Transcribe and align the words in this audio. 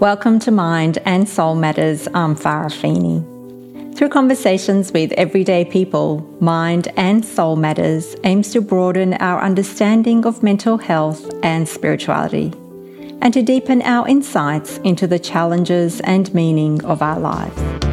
Welcome 0.00 0.40
to 0.40 0.50
Mind 0.50 0.98
and 1.04 1.28
Soul 1.28 1.54
Matters. 1.54 2.08
I'm 2.14 2.34
Farah 2.34 2.72
Feeney. 2.72 3.24
Through 3.94 4.08
conversations 4.08 4.90
with 4.90 5.12
everyday 5.12 5.64
people, 5.64 6.18
Mind 6.40 6.88
and 6.96 7.24
Soul 7.24 7.54
Matters 7.54 8.16
aims 8.24 8.50
to 8.54 8.60
broaden 8.60 9.14
our 9.14 9.40
understanding 9.40 10.26
of 10.26 10.42
mental 10.42 10.78
health 10.78 11.30
and 11.44 11.68
spirituality, 11.68 12.52
and 13.22 13.32
to 13.32 13.42
deepen 13.42 13.82
our 13.82 14.06
insights 14.08 14.78
into 14.78 15.06
the 15.06 15.20
challenges 15.20 16.00
and 16.00 16.34
meaning 16.34 16.84
of 16.84 17.00
our 17.00 17.20
lives. 17.20 17.83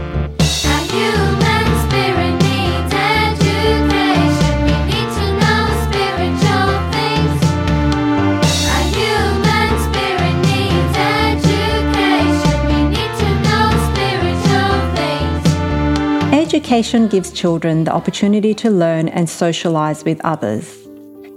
Education 16.54 17.08
gives 17.08 17.32
children 17.32 17.86
the 17.86 17.94
opportunity 17.94 18.54
to 18.56 18.70
learn 18.70 19.08
and 19.08 19.26
socialise 19.26 20.04
with 20.04 20.20
others 20.26 20.86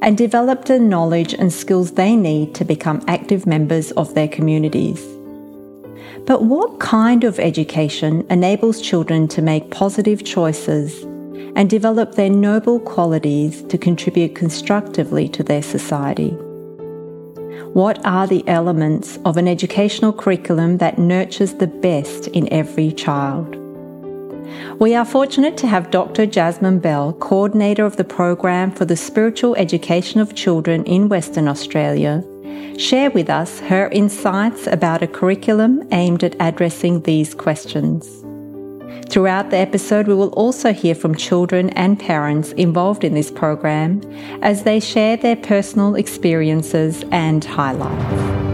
and 0.02 0.18
develop 0.18 0.64
the 0.64 0.80
knowledge 0.80 1.32
and 1.34 1.52
skills 1.52 1.92
they 1.92 2.16
need 2.16 2.52
to 2.56 2.64
become 2.64 3.00
active 3.06 3.46
members 3.46 3.92
of 3.92 4.12
their 4.14 4.26
communities. 4.26 5.00
But 6.26 6.42
what 6.42 6.80
kind 6.80 7.22
of 7.22 7.38
education 7.38 8.26
enables 8.28 8.80
children 8.80 9.28
to 9.28 9.40
make 9.40 9.70
positive 9.70 10.24
choices 10.24 11.04
and 11.54 11.70
develop 11.70 12.16
their 12.16 12.28
noble 12.28 12.80
qualities 12.80 13.62
to 13.68 13.78
contribute 13.78 14.34
constructively 14.34 15.28
to 15.28 15.44
their 15.44 15.62
society? 15.62 16.30
What 17.72 18.04
are 18.04 18.26
the 18.26 18.42
elements 18.48 19.20
of 19.24 19.36
an 19.36 19.46
educational 19.46 20.12
curriculum 20.12 20.78
that 20.78 20.98
nurtures 20.98 21.54
the 21.54 21.68
best 21.68 22.26
in 22.26 22.52
every 22.52 22.90
child? 22.90 23.60
We 24.78 24.94
are 24.94 25.04
fortunate 25.04 25.56
to 25.58 25.66
have 25.66 25.90
Dr. 25.90 26.26
Jasmine 26.26 26.80
Bell, 26.80 27.12
coordinator 27.14 27.84
of 27.84 27.96
the 27.96 28.04
program 28.04 28.70
for 28.70 28.84
the 28.84 28.96
spiritual 28.96 29.54
education 29.56 30.20
of 30.20 30.34
children 30.34 30.84
in 30.84 31.08
Western 31.08 31.48
Australia, 31.48 32.22
share 32.78 33.10
with 33.10 33.30
us 33.30 33.60
her 33.60 33.88
insights 33.88 34.66
about 34.66 35.02
a 35.02 35.06
curriculum 35.06 35.86
aimed 35.92 36.24
at 36.24 36.36
addressing 36.40 37.02
these 37.02 37.34
questions. 37.34 38.24
Throughout 39.08 39.50
the 39.50 39.58
episode, 39.58 40.08
we 40.08 40.14
will 40.14 40.30
also 40.30 40.72
hear 40.72 40.94
from 40.94 41.14
children 41.14 41.70
and 41.70 42.00
parents 42.00 42.52
involved 42.52 43.04
in 43.04 43.14
this 43.14 43.30
program 43.30 44.00
as 44.42 44.64
they 44.64 44.80
share 44.80 45.16
their 45.16 45.36
personal 45.36 45.94
experiences 45.94 47.04
and 47.12 47.44
highlights. 47.44 48.44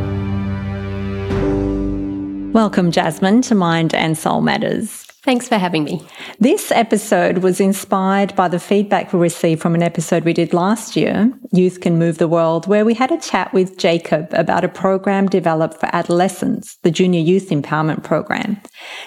Welcome, 2.52 2.90
Jasmine, 2.90 3.42
to 3.42 3.54
Mind 3.54 3.94
and 3.94 4.18
Soul 4.18 4.40
Matters. 4.40 5.09
Thanks 5.22 5.48
for 5.48 5.58
having 5.58 5.84
me. 5.84 6.00
This 6.38 6.72
episode 6.72 7.38
was 7.38 7.60
inspired 7.60 8.34
by 8.36 8.48
the 8.48 8.58
feedback 8.58 9.12
we 9.12 9.18
received 9.18 9.60
from 9.60 9.74
an 9.74 9.82
episode 9.82 10.24
we 10.24 10.32
did 10.32 10.54
last 10.54 10.96
year, 10.96 11.30
Youth 11.52 11.82
Can 11.82 11.98
Move 11.98 12.16
the 12.16 12.26
World, 12.26 12.66
where 12.66 12.86
we 12.86 12.94
had 12.94 13.12
a 13.12 13.20
chat 13.20 13.52
with 13.52 13.76
Jacob 13.76 14.28
about 14.32 14.64
a 14.64 14.68
program 14.68 15.28
developed 15.28 15.78
for 15.78 15.94
adolescents, 15.94 16.78
the 16.84 16.90
Junior 16.90 17.20
Youth 17.20 17.50
Empowerment 17.50 18.02
Program. 18.02 18.58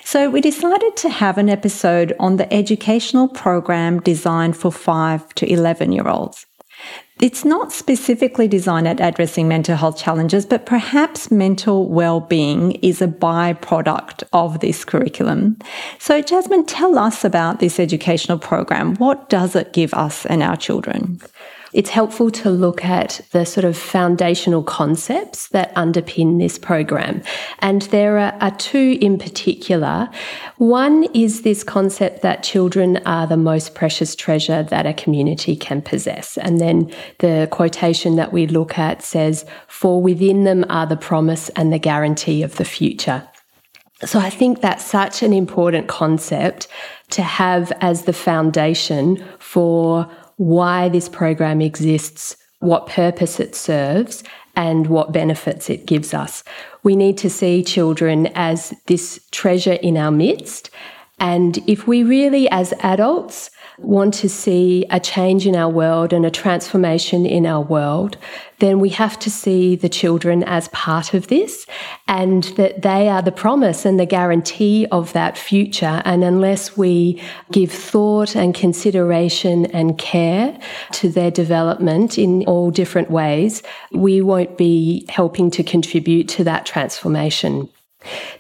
So 0.04 0.30
we 0.30 0.40
decided 0.40 0.96
to 0.98 1.10
have 1.10 1.40
an 1.40 1.50
episode 1.50 2.16
on 2.20 2.38
the 2.38 2.52
educational 2.54 3.28
program 3.28 4.00
designed 4.00 4.56
for 4.56 4.72
5 4.72 5.34
to 5.34 5.52
11 5.52 5.92
year 5.92 6.08
olds. 6.08 6.46
It's 7.22 7.46
not 7.46 7.72
specifically 7.72 8.48
designed 8.48 8.88
at 8.88 9.00
addressing 9.00 9.48
mental 9.48 9.78
health 9.78 9.98
challenges, 9.98 10.46
but 10.46 10.66
perhaps 10.66 11.32
mental 11.32 11.88
well-being 11.88 12.74
is 12.82 13.02
a 13.02 13.08
byproduct 13.08 14.24
of 14.34 14.60
this 14.60 14.84
curriculum. 14.84 15.58
So 16.00 16.22
Jasmine, 16.22 16.66
tell 16.66 16.98
us 16.98 17.24
about 17.24 17.60
this 17.60 17.80
educational 17.80 18.40
program. 18.40 18.96
What 18.96 19.30
does 19.30 19.56
it 19.56 19.74
give 19.74 19.94
us 19.94 20.26
and 20.26 20.44
our 20.44 20.58
children? 20.58 21.22
It's 21.74 21.90
helpful 21.90 22.30
to 22.32 22.50
look 22.50 22.86
at 22.86 23.22
the 23.32 23.46
sort 23.46 23.66
of 23.66 23.76
foundational 23.76 24.64
concepts 24.64 25.50
that 25.50 25.74
underpin 25.76 26.40
this 26.40 26.58
program. 26.58 27.22
And 27.60 27.84
there 27.84 28.18
are, 28.18 28.38
are, 28.40 28.56
two 28.58 28.98
in 29.02 29.18
particular. 29.18 30.10
One 30.58 31.06
is 31.16 31.42
this 31.42 31.64
concept 31.64 32.22
that 32.22 32.44
children 32.44 32.98
are 33.06 33.26
the 33.26 33.38
most 33.38 33.74
precious 33.74 34.16
treasure 34.16 34.64
that 34.64 34.86
a 34.86 34.94
community 34.94 35.56
can 35.56 35.82
possess. 35.82 36.38
And 36.38 36.62
then 36.62 36.92
the 37.20 37.48
quotation 37.52 38.16
that 38.18 38.32
we 38.32 38.46
look 38.48 38.78
at 38.78 39.02
says, 39.02 39.46
For 39.68 40.02
within 40.02 40.44
them 40.44 40.66
are 40.70 40.86
the 40.86 40.96
promise 40.96 41.50
and 41.50 41.74
the 41.74 41.80
guarantee 41.80 42.44
of 42.44 42.58
the 42.58 42.66
future. 42.66 43.28
So 44.06 44.20
I 44.20 44.30
think 44.30 44.62
that's 44.62 44.84
such 44.84 45.24
an 45.24 45.34
important 45.34 45.88
concept 45.88 46.68
to 47.12 47.22
have 47.22 47.72
as 47.80 48.04
the 48.04 48.14
foundation 48.14 49.24
for 49.40 50.10
why 50.38 50.90
this 50.90 51.10
program 51.10 51.62
exists, 51.62 52.38
what 52.60 52.88
purpose 52.88 53.40
it 53.40 53.56
serves, 53.56 54.24
and 54.56 54.88
what 54.88 55.12
benefits 55.12 55.70
it 55.70 55.86
gives 55.86 56.14
us. 56.14 56.44
We 56.84 56.96
need 56.96 57.18
to 57.20 57.30
see 57.30 57.64
children 57.64 58.28
as 58.36 58.74
this 58.88 59.26
treasure 59.32 59.74
in 59.74 59.98
our 59.98 60.12
midst. 60.12 60.70
And 61.20 61.58
if 61.68 61.88
we 61.88 62.04
really, 62.04 62.50
as 62.50 62.74
adults, 62.82 63.50
want 63.78 64.14
to 64.16 64.30
see 64.30 64.86
a 64.90 65.00
change 65.00 65.48
in 65.48 65.56
our 65.56 65.70
world 65.70 66.14
and 66.14 66.26
a 66.26 66.32
transformation 66.32 67.26
in 67.26 67.46
our 67.46 67.62
world, 67.62 68.18
then 68.60 68.80
we 68.80 68.90
have 68.90 69.20
to 69.20 69.30
see 69.30 69.76
the 69.76 69.90
children 69.90 70.44
as 70.44 70.68
part 70.70 71.14
of 71.14 71.28
this 71.28 71.66
and 72.08 72.44
that 72.56 72.82
they 72.82 73.10
are 73.10 73.22
the 73.22 73.32
promise 73.32 73.86
and 73.86 74.00
the 74.00 74.06
guarantee 74.06 74.88
of 74.92 75.12
that 75.14 75.38
future. 75.38 76.02
And 76.06 76.24
unless 76.24 76.78
we 76.78 77.22
give 77.52 77.72
thought 77.72 78.36
and 78.36 78.56
consideration 78.56 79.66
and 79.68 79.98
care 79.98 80.58
to 80.94 81.10
their 81.10 81.32
development 81.32 82.18
in 82.18 82.46
all 82.46 82.72
different 82.72 83.12
ways, 83.12 83.64
we 83.92 84.22
won't 84.22 84.58
be 84.58 85.06
helping 85.10 85.52
to 85.52 85.64
contribute 85.64 86.30
to 86.30 86.44
that 86.46 86.66
transformation. 86.66 87.70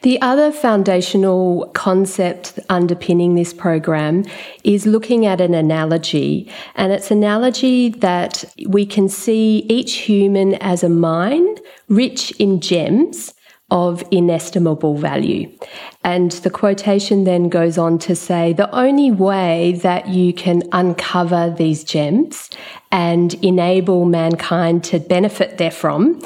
The 0.02 0.22
other 0.22 0.52
foundational 0.52 1.70
concept 1.74 2.60
underpinning 2.70 3.36
this 3.36 3.54
program 3.54 4.26
is 4.64 4.86
looking 4.86 5.26
at 5.26 5.42
an 5.42 5.54
analogy, 5.54 6.52
and 6.76 6.92
it's 6.92 7.12
analogy 7.12 7.90
that 7.90 8.44
we 8.68 8.86
can 8.86 9.10
see 9.10 9.66
each 9.70 9.96
human 9.96 10.56
as 10.56 10.84
a 10.84 10.90
mine 10.90 11.56
rich 11.88 12.32
in 12.40 12.60
gems 12.60 13.34
of 13.72 14.04
inestimable 14.12 14.98
value. 14.98 15.52
And 16.04 16.32
the 16.32 16.52
quotation 16.52 17.24
then 17.24 17.50
goes 17.50 17.78
on 17.78 17.98
to 18.00 18.16
say 18.16 18.54
the 18.54 18.70
only 18.76 19.10
way 19.10 19.80
that 19.82 20.10
you 20.10 20.32
can 20.32 20.62
uncover 20.72 21.50
these 21.50 21.84
gems 21.84 22.52
and 22.92 23.34
enable 23.44 24.06
mankind 24.06 24.84
to 24.86 25.00
benefit 25.00 25.58
therefrom 25.58 26.22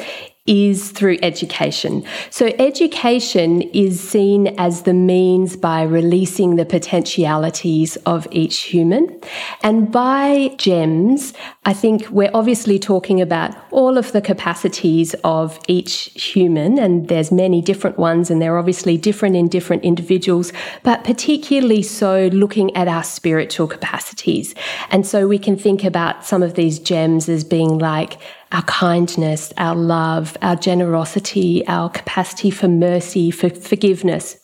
is 0.47 0.91
through 0.91 1.18
education. 1.22 2.03
So 2.30 2.47
education 2.58 3.62
is 3.62 4.00
seen 4.00 4.47
as 4.58 4.84
the 4.84 4.94
means 4.94 5.56
by 5.56 5.84
releasing 5.84 6.56
the 6.56 6.66
potentialities 6.66 7.97
of 8.06 8.28
each 8.31 8.62
human. 8.62 9.19
And 9.62 9.91
by 9.91 10.56
gems, 10.58 11.34
I 11.66 11.74
think 11.74 12.09
we're 12.09 12.31
obviously 12.34 12.80
talking 12.80 13.22
about 13.22 13.56
all 13.72 13.97
of 13.97 14.13
the 14.13 14.22
capacities 14.22 15.13
of 15.24 15.59
each 15.68 16.12
human, 16.16 16.79
and 16.79 17.09
there's 17.09 17.31
many 17.31 17.62
different 17.62 17.97
ones, 17.97 18.31
and 18.31 18.41
they're 18.41 18.58
obviously 18.58 18.97
different 18.97 19.35
in 19.35 19.50
different 19.50 19.84
individuals, 19.84 20.53
but 20.84 21.03
particularly 21.03 21.84
so 21.84 22.28
looking 22.31 22.75
at 22.75 22.88
our 22.88 23.03
spiritual 23.03 23.68
capacities. 23.68 24.56
And 24.90 25.06
so 25.06 25.28
we 25.28 25.38
can 25.38 25.58
think 25.58 25.84
about 25.84 26.25
some 26.25 26.41
of 26.41 26.53
these 26.53 26.79
gems 26.79 27.28
as 27.28 27.44
being 27.44 27.78
like 27.78 28.18
our 28.52 28.63
kindness, 28.63 29.53
our 29.58 29.75
love, 29.75 30.38
our 30.41 30.56
generosity, 30.56 31.66
our 31.68 31.90
capacity 31.90 32.50
for 32.50 32.68
mercy, 32.68 33.32
for 33.32 33.49
forgiveness. 33.49 34.38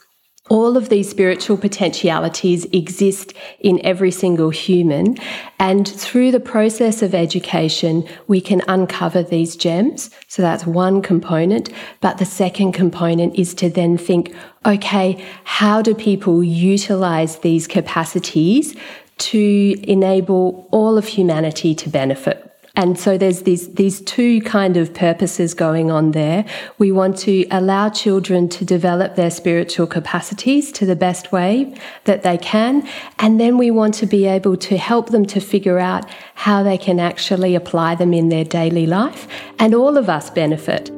All 0.50 0.76
of 0.76 0.90
these 0.90 1.10
spiritual 1.10 1.56
potentialities 1.56 2.66
exist 2.66 3.34
in 3.62 3.80
every 3.86 4.12
single 4.12 4.50
human. 4.50 5.16
And 5.58 5.88
through 5.88 6.32
the 6.32 6.42
process 6.42 7.02
of 7.02 7.16
education, 7.16 8.06
we 8.28 8.42
can 8.42 8.62
uncover 8.68 9.24
these 9.24 9.56
gems. 9.56 10.10
So 10.28 10.42
that's 10.42 10.66
one 10.66 11.02
component. 11.02 11.70
But 12.02 12.18
the 12.18 12.26
second 12.26 12.74
component 12.74 13.36
is 13.40 13.54
to 13.56 13.70
then 13.70 13.98
think, 13.98 14.36
okay, 14.66 15.26
how 15.46 15.82
do 15.82 15.96
people 15.96 16.44
utilize 16.44 17.40
these 17.40 17.66
capacities 17.66 18.76
to 19.20 19.76
enable 19.90 20.68
all 20.72 20.98
of 20.98 21.08
humanity 21.08 21.74
to 21.76 21.90
benefit 21.90 22.53
and 22.76 23.00
so 23.00 23.20
there's 23.20 23.44
these, 23.44 23.72
these 23.76 24.02
two 24.02 24.42
kind 24.42 24.78
of 24.78 24.96
purposes 24.96 25.54
going 25.54 25.92
on 25.92 26.10
there. 26.12 26.44
We 26.80 26.92
want 26.92 27.18
to 27.20 27.46
allow 27.52 27.90
children 27.90 28.50
to 28.50 28.66
develop 28.66 29.16
their 29.16 29.30
spiritual 29.30 29.86
capacities 29.86 30.72
to 30.74 30.86
the 30.88 30.96
best 30.96 31.32
way 31.32 31.76
that 32.06 32.24
they 32.24 32.40
can. 32.40 32.88
And 33.20 33.40
then 33.40 33.60
we 33.60 33.70
want 33.70 33.94
to 33.96 34.08
be 34.08 34.26
able 34.26 34.58
to 34.58 34.78
help 34.78 35.10
them 35.10 35.28
to 35.28 35.40
figure 35.40 35.78
out 35.78 36.10
how 36.34 36.64
they 36.64 36.80
can 36.80 37.00
actually 37.00 37.54
apply 37.54 37.94
them 37.94 38.12
in 38.12 38.30
their 38.30 38.46
daily 38.46 38.88
life. 38.88 39.28
And 39.60 39.76
all 39.76 39.96
of 39.96 40.10
us 40.10 40.32
benefit. 40.32 40.90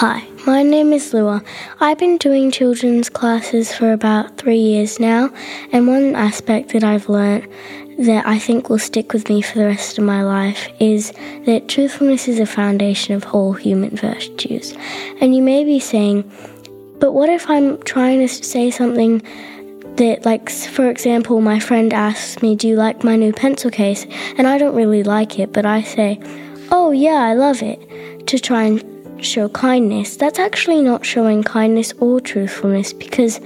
Hi, 0.00 0.28
my 0.46 0.62
name 0.62 0.92
is 0.92 1.14
Lua. 1.14 1.42
I've 1.80 1.96
been 1.96 2.18
doing 2.18 2.50
children's 2.50 3.08
classes 3.08 3.74
for 3.74 3.94
about 3.94 4.36
three 4.36 4.58
years 4.58 5.00
now, 5.00 5.32
and 5.72 5.88
one 5.88 6.14
aspect 6.14 6.74
that 6.74 6.84
I've 6.84 7.08
learnt 7.08 7.50
that 8.00 8.26
I 8.26 8.38
think 8.38 8.68
will 8.68 8.78
stick 8.78 9.14
with 9.14 9.30
me 9.30 9.40
for 9.40 9.56
the 9.56 9.64
rest 9.64 9.96
of 9.96 10.04
my 10.04 10.22
life 10.22 10.68
is 10.80 11.14
that 11.46 11.68
truthfulness 11.68 12.28
is 12.28 12.38
a 12.38 12.44
foundation 12.44 13.14
of 13.14 13.24
all 13.32 13.54
human 13.54 13.96
virtues. 13.96 14.74
And 15.22 15.34
you 15.34 15.40
may 15.40 15.64
be 15.64 15.80
saying, 15.80 16.30
but 17.00 17.12
what 17.12 17.30
if 17.30 17.48
I'm 17.48 17.82
trying 17.84 18.18
to 18.20 18.28
say 18.28 18.70
something 18.70 19.22
that, 19.96 20.26
like, 20.26 20.50
for 20.50 20.90
example, 20.90 21.40
my 21.40 21.58
friend 21.58 21.94
asks 21.94 22.42
me, 22.42 22.54
Do 22.54 22.68
you 22.68 22.76
like 22.76 23.02
my 23.02 23.16
new 23.16 23.32
pencil 23.32 23.70
case? 23.70 24.06
And 24.36 24.46
I 24.46 24.58
don't 24.58 24.76
really 24.76 25.04
like 25.04 25.38
it, 25.38 25.54
but 25.54 25.64
I 25.64 25.80
say, 25.80 26.20
Oh, 26.70 26.90
yeah, 26.90 27.22
I 27.22 27.32
love 27.32 27.62
it, 27.62 28.26
to 28.26 28.38
try 28.38 28.64
and 28.64 28.95
show 29.22 29.48
kindness, 29.48 30.16
that's 30.16 30.38
actually 30.38 30.82
not 30.82 31.04
showing 31.04 31.42
kindness 31.42 31.92
or 32.00 32.20
truthfulness 32.20 32.92
because 32.92 33.40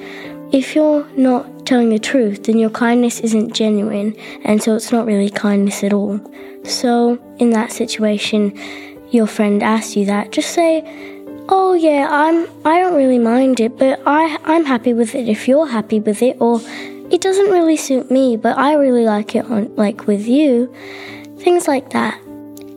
if 0.53 0.75
you're 0.75 1.07
not 1.17 1.67
telling 1.67 1.91
the 1.91 1.99
truth, 1.99 2.45
then 2.45 2.59
your 2.59 2.71
kindness 2.71 3.21
isn't 3.21 3.55
genuine, 3.55 4.17
and 4.45 4.61
so 4.63 4.75
it's 4.75 4.91
not 4.91 5.07
really 5.07 5.31
kindness 5.31 5.85
at 5.85 5.93
all. 5.93 6.21
So, 6.65 7.19
in 7.39 7.51
that 7.51 7.71
situation, 7.73 8.59
your 9.11 9.27
friend 9.27 9.63
asks 9.63 9.97
you 9.97 10.05
that, 10.07 10.33
just 10.33 10.51
say, 10.51 10.83
"Oh 11.49 11.75
yeah, 11.75 12.09
I'm 12.11 12.49
I 12.65 12.81
don't 12.81 12.97
really 12.97 13.19
mind 13.19 13.61
it, 13.61 13.79
but 13.79 14.01
I 14.07 14.39
I'm 14.45 14.65
happy 14.65 14.93
with 14.93 15.15
it 15.15 15.29
if 15.29 15.47
you're 15.47 15.67
happy 15.67 16.01
with 16.01 16.23
it 16.23 16.37
or 16.41 16.61
it 17.11 17.21
doesn't 17.21 17.51
really 17.51 17.77
suit 17.77 18.11
me, 18.11 18.37
but 18.37 18.57
I 18.59 18.75
really 18.75 19.05
like 19.05 19.35
it 19.35 19.45
on 19.47 19.75
like 19.77 20.07
with 20.07 20.27
you." 20.27 20.73
Things 21.39 21.69
like 21.69 21.91
that. 21.91 22.21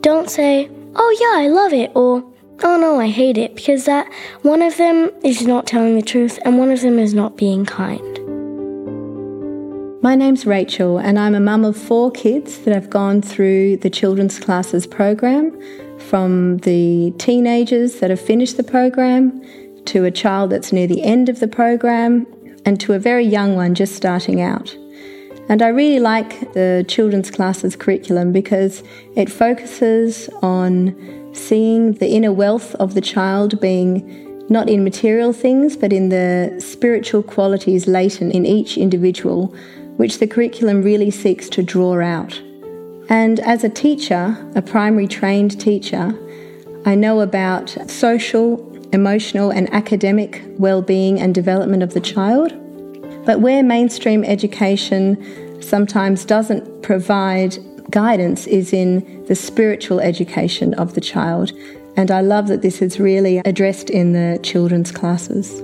Don't 0.00 0.30
say, 0.30 0.68
"Oh 0.94 1.10
yeah, 1.20 1.44
I 1.44 1.48
love 1.48 1.72
it," 1.72 1.90
or 1.94 2.24
oh 2.62 2.76
no, 2.76 3.00
I 3.00 3.08
hate 3.08 3.36
it, 3.36 3.54
because 3.54 3.84
that 3.86 4.10
one 4.42 4.62
of 4.62 4.76
them 4.76 5.10
is 5.22 5.46
not 5.46 5.66
telling 5.66 5.96
the 5.96 6.02
truth 6.02 6.38
and 6.44 6.58
one 6.58 6.70
of 6.70 6.80
them 6.80 6.98
is 6.98 7.14
not 7.14 7.36
being 7.36 7.64
kind. 7.64 8.02
My 10.02 10.14
name's 10.14 10.44
Rachel, 10.44 10.98
and 10.98 11.18
I'm 11.18 11.34
a 11.34 11.40
mum 11.40 11.64
of 11.64 11.76
four 11.76 12.10
kids 12.10 12.58
that 12.58 12.74
have 12.74 12.90
gone 12.90 13.22
through 13.22 13.78
the 13.78 13.88
Children's 13.88 14.38
Classes 14.38 14.86
program 14.86 15.58
from 15.98 16.58
the 16.58 17.12
teenagers 17.18 18.00
that 18.00 18.10
have 18.10 18.20
finished 18.20 18.58
the 18.58 18.64
program 18.64 19.42
to 19.86 20.04
a 20.04 20.10
child 20.10 20.50
that's 20.50 20.72
near 20.72 20.86
the 20.86 21.02
end 21.02 21.30
of 21.30 21.40
the 21.40 21.48
program 21.48 22.26
and 22.66 22.78
to 22.80 22.92
a 22.92 22.98
very 22.98 23.24
young 23.24 23.56
one 23.56 23.74
just 23.74 23.94
starting 23.94 24.42
out. 24.42 24.76
And 25.48 25.62
I 25.62 25.68
really 25.68 26.00
like 26.00 26.52
the 26.52 26.84
children's 26.88 27.30
classes 27.30 27.76
curriculum 27.76 28.32
because 28.32 28.82
it 29.16 29.30
focuses 29.30 30.28
on 30.42 30.94
seeing 31.34 31.92
the 31.92 32.08
inner 32.08 32.32
wealth 32.32 32.74
of 32.76 32.94
the 32.94 33.00
child 33.00 33.60
being 33.60 34.46
not 34.48 34.68
in 34.68 34.84
material 34.84 35.32
things, 35.32 35.76
but 35.76 35.92
in 35.92 36.08
the 36.08 36.54
spiritual 36.58 37.22
qualities 37.22 37.86
latent 37.86 38.32
in 38.34 38.46
each 38.46 38.76
individual, 38.76 39.54
which 39.96 40.18
the 40.18 40.26
curriculum 40.26 40.82
really 40.82 41.10
seeks 41.10 41.48
to 41.48 41.62
draw 41.62 42.00
out. 42.00 42.40
And 43.08 43.40
as 43.40 43.64
a 43.64 43.68
teacher, 43.68 44.36
a 44.54 44.62
primary 44.62 45.06
trained 45.06 45.60
teacher, 45.60 46.14
I 46.86 46.94
know 46.94 47.20
about 47.20 47.76
social, 47.88 48.70
emotional, 48.92 49.50
and 49.50 49.72
academic 49.72 50.42
well-being 50.58 51.18
and 51.20 51.34
development 51.34 51.82
of 51.82 51.94
the 51.94 52.00
child. 52.00 52.52
But 53.24 53.40
where 53.40 53.62
mainstream 53.62 54.24
education 54.24 55.62
sometimes 55.62 56.26
doesn't 56.26 56.82
provide 56.82 57.56
guidance 57.94 58.48
is 58.48 58.72
in 58.72 59.24
the 59.26 59.36
spiritual 59.36 60.00
education 60.00 60.74
of 60.74 60.94
the 60.94 61.00
child. 61.00 61.52
And 61.96 62.10
I 62.10 62.22
love 62.22 62.48
that 62.48 62.60
this 62.60 62.82
is 62.82 62.98
really 62.98 63.38
addressed 63.44 63.88
in 63.88 64.14
the 64.14 64.40
children's 64.42 64.90
classes. 64.90 65.62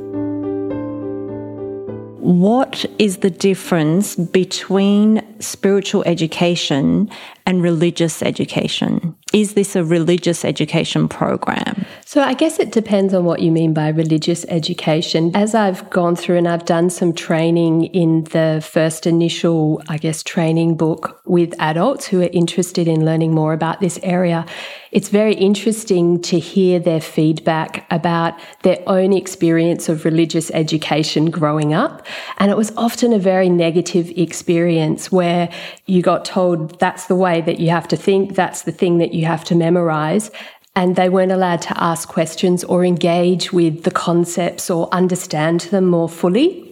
What 2.21 2.85
is 3.01 3.19
the 3.19 3.31
difference 3.31 4.15
between 4.15 5.27
spiritual 5.41 6.05
education 6.05 7.11
and 7.51 7.65
religious 7.65 8.23
education? 8.23 9.17
Is 9.33 9.55
this 9.55 9.75
a 9.75 9.85
religious 9.85 10.45
education 10.45 11.09
program? 11.09 11.85
So, 12.05 12.23
I 12.23 12.35
guess 12.35 12.61
it 12.61 12.71
depends 12.71 13.13
on 13.13 13.25
what 13.25 13.41
you 13.41 13.51
mean 13.51 13.75
by 13.75 13.89
religious 13.89 14.45
education. 14.49 15.35
As 15.35 15.55
I've 15.55 15.89
gone 15.91 16.15
through 16.15 16.39
and 16.39 16.49
I've 16.49 16.65
done 16.65 16.91
some 16.91 17.13
training 17.13 17.87
in 17.87 18.25
the 18.25 18.65
first 18.65 19.07
initial, 19.07 19.83
I 19.89 19.99
guess, 19.99 20.23
training 20.23 20.77
book 20.77 21.21
with 21.25 21.55
adults 21.59 22.07
who 22.07 22.23
are 22.23 22.31
interested 22.33 22.87
in 22.87 23.05
learning 23.05 23.35
more 23.35 23.53
about 23.53 23.81
this 23.81 23.99
area, 24.03 24.47
it's 24.93 25.09
very 25.09 25.35
interesting 25.35 26.21
to 26.23 26.39
hear 26.41 26.81
their 26.81 27.01
feedback 27.01 27.87
about 27.93 28.35
their 28.63 28.83
own 28.89 29.13
experience 29.13 29.89
of 29.89 30.05
religious 30.05 30.51
education 30.51 31.31
growing 31.31 31.73
up. 31.73 32.05
And 32.39 32.51
it 32.51 32.57
was 32.57 32.73
often 32.77 33.13
a 33.13 33.19
very 33.19 33.49
negative 33.49 34.11
experience 34.17 35.13
where 35.13 35.49
you 35.87 36.03
got 36.03 36.25
told 36.25 36.81
that's 36.81 37.07
the 37.07 37.15
way 37.15 37.40
that 37.41 37.61
you 37.61 37.71
have 37.71 37.89
to 37.89 37.97
think, 37.97 38.35
that's 38.35 38.63
the 38.63 38.73
thing 38.73 38.99
that 38.99 39.15
you 39.15 39.27
have 39.27 39.45
to 39.45 39.55
memorize. 39.55 40.31
And 40.77 40.97
they 40.97 41.09
weren't 41.09 41.33
allowed 41.33 41.63
to 41.63 41.83
ask 41.83 42.09
questions 42.09 42.63
or 42.65 42.85
engage 42.85 43.53
with 43.53 43.83
the 43.83 43.91
concepts 43.91 44.71
or 44.71 44.89
understand 44.93 45.63
them 45.63 45.87
more 45.87 46.09
fully. 46.09 46.71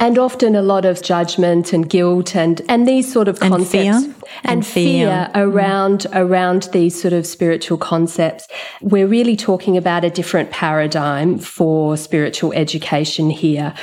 And 0.00 0.16
often 0.16 0.56
a 0.56 0.62
lot 0.62 0.86
of 0.86 1.02
judgment 1.02 1.74
and 1.74 1.88
guilt 1.88 2.34
and 2.34 2.62
and 2.70 2.88
these 2.88 3.12
sort 3.12 3.28
of 3.28 3.38
concepts 3.38 3.74
and 3.74 4.14
fear, 4.14 4.24
and, 4.44 4.52
and 4.52 4.66
fear, 4.66 5.06
fear 5.06 5.30
around 5.34 6.00
mm. 6.00 6.18
around 6.18 6.62
these 6.72 6.98
sort 6.98 7.12
of 7.12 7.26
spiritual 7.26 7.76
concepts. 7.76 8.48
We're 8.80 9.06
really 9.06 9.36
talking 9.36 9.76
about 9.76 10.02
a 10.02 10.08
different 10.08 10.52
paradigm 10.52 11.38
for 11.38 11.98
spiritual 11.98 12.54
education 12.54 13.28
here. 13.28 13.74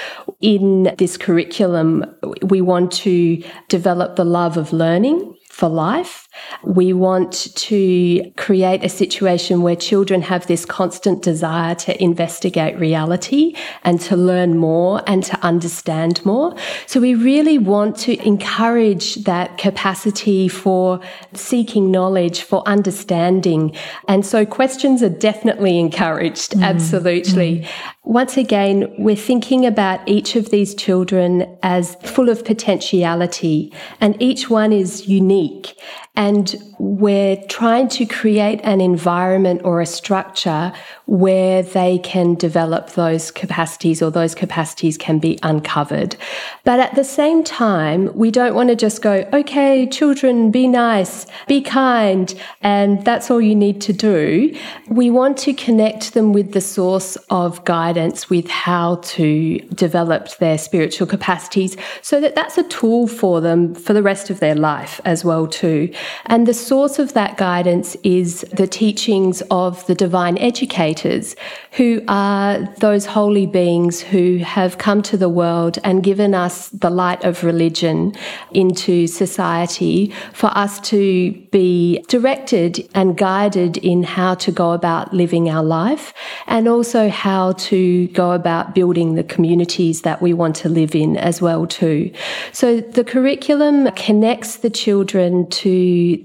In 0.41 0.95
this 0.97 1.17
curriculum 1.17 2.03
we 2.41 2.61
want 2.61 2.93
to 2.93 3.43
develop 3.67 4.15
the 4.15 4.25
love 4.25 4.57
of 4.57 4.73
learning 4.73 5.36
for 5.57 5.69
life. 5.69 6.29
We 6.63 6.93
want 6.93 7.33
to 7.55 8.31
create 8.37 8.83
a 8.83 8.89
situation 8.89 9.63
where 9.63 9.75
children 9.75 10.21
have 10.21 10.45
this 10.45 10.65
constant 10.65 11.23
desire 11.23 11.73
to 11.73 11.99
investigate 11.99 12.77
reality 12.77 13.55
and 13.83 13.99
to 14.01 14.15
learn 14.15 14.59
more 14.59 15.01
and 15.07 15.23
to 15.23 15.35
understand 15.43 16.23
more. 16.23 16.55
So 16.85 16.99
we 16.99 17.15
really 17.15 17.57
want 17.57 17.97
to 18.05 18.23
encourage 18.23 19.15
that 19.23 19.57
capacity 19.57 20.47
for 20.47 20.99
seeking 21.33 21.89
knowledge, 21.89 22.43
for 22.43 22.61
understanding. 22.67 23.75
And 24.07 24.23
so 24.23 24.45
questions 24.45 25.01
are 25.01 25.09
definitely 25.09 25.79
encouraged. 25.79 26.51
Mm. 26.51 26.65
Absolutely. 26.65 27.61
Mm. 27.61 27.67
Once 28.03 28.37
again, 28.37 28.93
we're 28.99 29.15
thinking 29.15 29.65
about 29.65 30.07
each 30.07 30.35
of 30.35 30.51
these 30.51 30.75
children 30.75 31.57
as 31.63 31.95
full 31.95 32.29
of 32.29 32.45
potentiality 32.45 33.73
and 33.99 34.15
each 34.21 34.51
one 34.51 34.71
is 34.71 35.07
unique 35.07 35.46
week. 35.49 35.75
And 36.17 36.55
we're 36.79 37.37
trying 37.47 37.87
to 37.89 38.05
create 38.05 38.59
an 38.63 38.81
environment 38.81 39.61
or 39.63 39.81
a 39.81 39.85
structure 39.85 40.73
where 41.05 41.63
they 41.63 41.99
can 41.99 42.35
develop 42.35 42.91
those 42.91 43.31
capacities 43.31 44.01
or 44.01 44.11
those 44.11 44.35
capacities 44.35 44.97
can 44.97 45.19
be 45.19 45.39
uncovered. 45.43 46.15
But 46.63 46.79
at 46.79 46.95
the 46.95 47.03
same 47.03 47.43
time, 47.43 48.11
we 48.15 48.29
don't 48.31 48.55
want 48.55 48.69
to 48.69 48.75
just 48.75 49.01
go, 49.01 49.27
okay, 49.31 49.87
children, 49.87 50.51
be 50.51 50.67
nice, 50.67 51.25
be 51.47 51.61
kind, 51.61 52.33
and 52.61 53.05
that's 53.05 53.31
all 53.31 53.39
you 53.39 53.55
need 53.55 53.79
to 53.81 53.93
do. 53.93 54.55
We 54.89 55.09
want 55.09 55.37
to 55.39 55.53
connect 55.53 56.13
them 56.13 56.33
with 56.33 56.53
the 56.53 56.61
source 56.61 57.15
of 57.29 57.63
guidance 57.63 58.29
with 58.29 58.49
how 58.49 58.95
to 58.95 59.59
develop 59.59 60.37
their 60.37 60.57
spiritual 60.57 61.07
capacities 61.07 61.77
so 62.01 62.19
that 62.21 62.35
that's 62.35 62.57
a 62.57 62.63
tool 62.63 63.07
for 63.07 63.39
them 63.39 63.75
for 63.75 63.93
the 63.93 64.03
rest 64.03 64.29
of 64.29 64.39
their 64.39 64.55
life 64.55 64.99
as 65.05 65.23
well 65.23 65.47
too. 65.47 65.93
And 66.25 66.47
the 66.47 66.53
source 66.53 66.99
of 66.99 67.13
that 67.13 67.37
guidance 67.37 67.95
is 68.03 68.41
the 68.53 68.67
teachings 68.67 69.41
of 69.51 69.85
the 69.87 69.95
divine 69.95 70.37
educators, 70.37 71.35
who 71.71 72.01
are 72.07 72.59
those 72.79 73.05
holy 73.05 73.45
beings 73.45 74.01
who 74.01 74.37
have 74.37 74.77
come 74.77 75.01
to 75.03 75.17
the 75.17 75.29
world 75.29 75.77
and 75.83 76.03
given 76.03 76.33
us 76.33 76.69
the 76.69 76.89
light 76.89 77.23
of 77.23 77.43
religion 77.43 78.13
into 78.51 79.07
society 79.07 80.13
for 80.33 80.47
us 80.57 80.79
to 80.79 81.31
be 81.51 82.03
directed 82.07 82.87
and 82.93 83.17
guided 83.17 83.77
in 83.77 84.03
how 84.03 84.33
to 84.35 84.51
go 84.51 84.71
about 84.71 85.13
living 85.13 85.49
our 85.49 85.63
life 85.63 86.13
and 86.47 86.67
also 86.67 87.09
how 87.09 87.51
to 87.53 88.07
go 88.09 88.31
about 88.31 88.73
building 88.73 89.15
the 89.15 89.23
communities 89.23 90.01
that 90.01 90.21
we 90.21 90.33
want 90.33 90.55
to 90.55 90.69
live 90.69 90.95
in 90.95 91.17
as 91.17 91.41
well 91.41 91.65
too. 91.65 92.11
So 92.51 92.81
the 92.81 93.03
curriculum 93.03 93.91
connects 93.91 94.57
the 94.57 94.69
children 94.69 95.49
to 95.49 95.69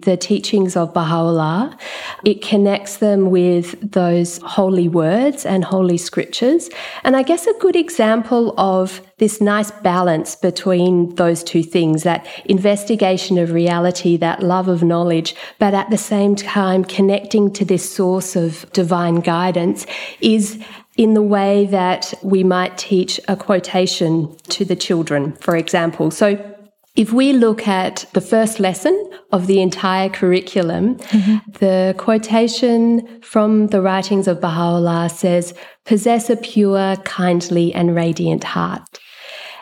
the 0.03 0.17
teachings 0.17 0.77
of 0.77 0.93
Baha'u'llah. 0.93 1.77
It 2.25 2.43
connects 2.43 2.97
them 2.99 3.31
with 3.31 3.93
those 3.93 4.39
holy 4.39 4.89
words 4.89 5.45
and 5.45 5.65
holy 5.65 5.99
scriptures. 5.99 6.71
And 7.05 7.17
I 7.17 7.23
guess 7.23 7.47
a 7.47 7.55
good 7.61 7.77
example 7.77 8.55
of 8.59 9.01
this 9.19 9.41
nice 9.41 9.71
balance 9.71 10.35
between 10.35 11.15
those 11.15 11.45
two 11.45 11.63
things 11.63 12.03
that 12.03 12.27
investigation 12.45 13.39
of 13.39 13.53
reality, 13.53 14.17
that 14.17 14.43
love 14.43 14.69
of 14.69 14.83
knowledge, 14.83 15.35
but 15.59 15.75
at 15.75 15.91
the 15.91 15.99
same 15.99 16.35
time 16.35 16.85
connecting 16.85 17.53
to 17.53 17.65
this 17.65 17.89
source 17.89 18.37
of 18.37 18.71
divine 18.73 19.21
guidance 19.21 19.87
is 20.21 20.63
in 20.97 21.15
the 21.15 21.23
way 21.23 21.67
that 21.67 22.13
we 22.23 22.45
might 22.45 22.77
teach 22.77 23.19
a 23.29 23.37
quotation 23.37 24.35
to 24.49 24.65
the 24.65 24.77
children, 24.77 25.33
for 25.37 25.57
example. 25.57 26.11
So 26.11 26.52
if 26.95 27.13
we 27.13 27.33
look 27.33 27.67
at 27.67 28.05
the 28.13 28.21
first 28.21 28.61
lesson 28.61 29.11
of 29.31 29.47
the 29.47 29.63
entire 29.63 30.11
curriculum, 30.11 30.97
mm-hmm. 30.97 31.51
the 31.53 31.95
quotation 31.97 33.21
from 33.23 33.69
the 33.69 33.81
writings 33.81 34.29
of 34.29 34.41
Baha'u'llah 34.41 35.09
says, 35.09 35.55
possess 35.87 36.29
a 36.29 36.37
pure, 36.37 36.97
kindly 36.97 37.73
and 37.73 37.95
radiant 37.95 38.45
heart. 38.45 38.83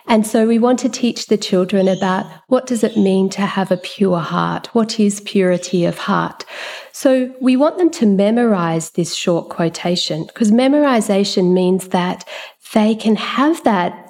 And 0.09 0.27
so 0.27 0.45
we 0.45 0.59
want 0.59 0.81
to 0.81 0.89
teach 0.89 1.29
the 1.29 1.37
children 1.37 1.87
about 1.87 2.27
what 2.49 2.67
does 2.67 2.83
it 2.83 2.97
mean 2.97 3.29
to 3.31 3.43
have 3.43 3.71
a 3.71 3.77
pure 3.77 4.19
heart? 4.19 4.67
What 4.75 4.99
is 4.99 5.21
purity 5.21 5.85
of 5.85 5.99
heart? 5.99 6.45
So 6.91 7.33
we 7.41 7.57
want 7.57 7.79
them 7.79 7.91
to 7.91 8.07
memorize 8.07 8.91
this 8.91 9.15
short 9.15 9.51
quotation 9.51 10.25
because 10.25 10.51
memorization 10.51 11.53
means 11.53 11.89
that 11.89 12.27
they 12.75 12.97
can 12.97 13.15
have 13.15 13.63
that 13.63 14.10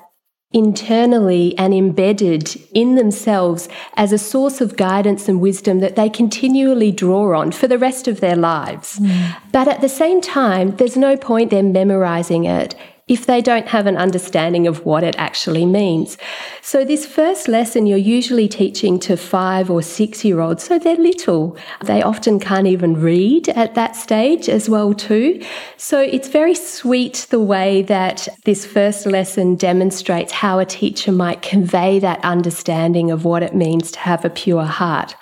internally 0.52 1.56
and 1.56 1.72
embedded 1.72 2.56
in 2.74 2.96
themselves 2.96 3.68
as 3.94 4.12
a 4.12 4.18
source 4.18 4.60
of 4.60 4.76
guidance 4.76 5.28
and 5.28 5.40
wisdom 5.40 5.78
that 5.78 5.94
they 5.94 6.08
continually 6.08 6.90
draw 6.90 7.38
on 7.38 7.52
for 7.52 7.68
the 7.68 7.78
rest 7.78 8.08
of 8.08 8.20
their 8.20 8.34
lives. 8.34 8.98
Mm. 8.98 9.36
But 9.52 9.68
at 9.68 9.80
the 9.80 9.88
same 9.88 10.20
time, 10.20 10.76
there's 10.76 10.96
no 10.96 11.16
point 11.16 11.50
them 11.50 11.72
memorizing 11.72 12.44
it 12.44 12.74
if 13.10 13.26
they 13.26 13.42
don't 13.42 13.66
have 13.66 13.88
an 13.88 13.96
understanding 13.96 14.68
of 14.68 14.86
what 14.86 15.02
it 15.02 15.16
actually 15.18 15.66
means. 15.66 16.16
So 16.62 16.84
this 16.84 17.04
first 17.04 17.48
lesson 17.48 17.88
you're 17.88 17.98
usually 17.98 18.48
teaching 18.48 19.00
to 19.00 19.16
five 19.16 19.68
or 19.68 19.82
six 19.82 20.24
year 20.24 20.38
olds, 20.38 20.62
so 20.62 20.78
they're 20.78 20.94
little. 20.94 21.58
They 21.82 22.02
often 22.02 22.38
can't 22.38 22.68
even 22.68 23.00
read 23.00 23.48
at 23.48 23.74
that 23.74 23.96
stage 23.96 24.48
as 24.48 24.70
well 24.70 24.94
too. 24.94 25.44
So 25.76 26.00
it's 26.00 26.28
very 26.28 26.54
sweet 26.54 27.26
the 27.30 27.40
way 27.40 27.82
that 27.82 28.28
this 28.44 28.64
first 28.64 29.06
lesson 29.06 29.56
demonstrates 29.56 30.32
how 30.32 30.60
a 30.60 30.64
teacher 30.64 31.10
might 31.10 31.42
convey 31.42 31.98
that 31.98 32.24
understanding 32.24 33.10
of 33.10 33.24
what 33.24 33.42
it 33.42 33.56
means 33.56 33.90
to 33.90 33.98
have 33.98 34.24
a 34.24 34.30
pure 34.30 34.64
heart. 34.64 35.16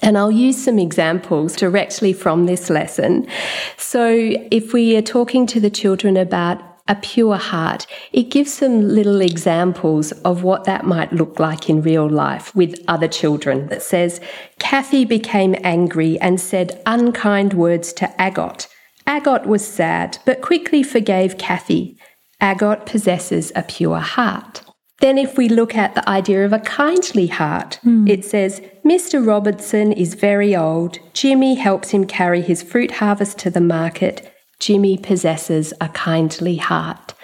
And 0.00 0.16
I'll 0.16 0.30
use 0.30 0.62
some 0.62 0.78
examples 0.78 1.56
directly 1.56 2.12
from 2.12 2.46
this 2.46 2.70
lesson. 2.70 3.26
So 3.78 4.06
if 4.52 4.72
we 4.72 4.96
are 4.96 5.02
talking 5.02 5.46
to 5.48 5.58
the 5.58 5.70
children 5.70 6.16
about 6.16 6.75
a 6.88 6.94
pure 6.94 7.36
heart, 7.36 7.86
it 8.12 8.30
gives 8.30 8.54
some 8.54 8.88
little 8.88 9.20
examples 9.20 10.12
of 10.12 10.42
what 10.42 10.64
that 10.64 10.84
might 10.84 11.12
look 11.12 11.38
like 11.38 11.68
in 11.68 11.82
real 11.82 12.08
life 12.08 12.54
with 12.54 12.82
other 12.86 13.08
children. 13.08 13.66
That 13.68 13.82
says, 13.82 14.20
Kathy 14.58 15.04
became 15.04 15.56
angry 15.64 16.18
and 16.20 16.40
said 16.40 16.80
unkind 16.86 17.54
words 17.54 17.92
to 17.94 18.20
Agot. 18.20 18.68
Agot 19.06 19.46
was 19.46 19.66
sad, 19.66 20.18
but 20.24 20.42
quickly 20.42 20.82
forgave 20.82 21.38
Kathy. 21.38 21.98
Agot 22.40 22.86
possesses 22.86 23.52
a 23.54 23.62
pure 23.62 24.00
heart. 24.00 24.62
Then, 25.00 25.18
if 25.18 25.36
we 25.36 25.48
look 25.48 25.74
at 25.74 25.94
the 25.94 26.08
idea 26.08 26.44
of 26.46 26.54
a 26.54 26.58
kindly 26.58 27.26
heart, 27.26 27.78
mm. 27.84 28.08
it 28.08 28.24
says, 28.24 28.62
Mr. 28.84 29.24
Robertson 29.24 29.92
is 29.92 30.14
very 30.14 30.56
old. 30.56 30.98
Jimmy 31.12 31.56
helps 31.56 31.90
him 31.90 32.06
carry 32.06 32.40
his 32.40 32.62
fruit 32.62 32.92
harvest 32.92 33.38
to 33.40 33.50
the 33.50 33.60
market. 33.60 34.32
Jimmy 34.58 34.96
possesses 34.96 35.72
a 35.80 35.88
kindly 35.90 36.56
heart. 36.56 37.14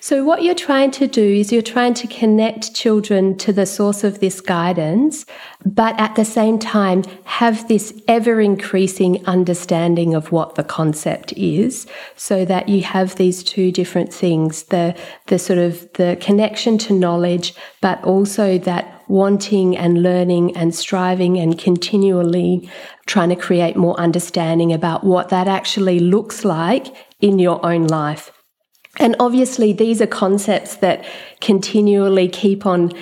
So, 0.00 0.24
what 0.24 0.42
you're 0.42 0.56
trying 0.56 0.90
to 0.92 1.06
do 1.06 1.22
is 1.22 1.52
you're 1.52 1.62
trying 1.62 1.94
to 1.94 2.08
connect 2.08 2.74
children 2.74 3.38
to 3.38 3.52
the 3.52 3.66
source 3.66 4.02
of 4.02 4.18
this 4.18 4.40
guidance, 4.40 5.24
but 5.64 5.98
at 6.00 6.16
the 6.16 6.24
same 6.24 6.58
time 6.58 7.04
have 7.22 7.68
this 7.68 7.94
ever 8.08 8.40
increasing 8.40 9.24
understanding 9.26 10.14
of 10.14 10.32
what 10.32 10.56
the 10.56 10.64
concept 10.64 11.32
is, 11.34 11.86
so 12.16 12.44
that 12.44 12.68
you 12.68 12.82
have 12.82 13.14
these 13.14 13.44
two 13.44 13.70
different 13.70 14.12
things 14.12 14.64
the, 14.64 14.96
the 15.26 15.38
sort 15.38 15.60
of 15.60 15.92
the 15.92 16.16
connection 16.20 16.78
to 16.78 16.92
knowledge, 16.92 17.54
but 17.80 18.02
also 18.02 18.58
that 18.58 18.91
wanting 19.08 19.76
and 19.76 20.02
learning 20.02 20.56
and 20.56 20.74
striving 20.74 21.38
and 21.38 21.58
continually 21.58 22.68
trying 23.06 23.28
to 23.28 23.36
create 23.36 23.76
more 23.76 23.98
understanding 23.98 24.72
about 24.72 25.04
what 25.04 25.28
that 25.28 25.48
actually 25.48 25.98
looks 25.98 26.44
like 26.44 26.94
in 27.20 27.38
your 27.38 27.64
own 27.64 27.86
life. 27.86 28.30
And 28.98 29.16
obviously, 29.18 29.72
these 29.72 30.02
are 30.02 30.06
concepts 30.06 30.76
that 30.76 31.04
continually 31.40 32.28
keep 32.28 32.66
on 32.66 32.92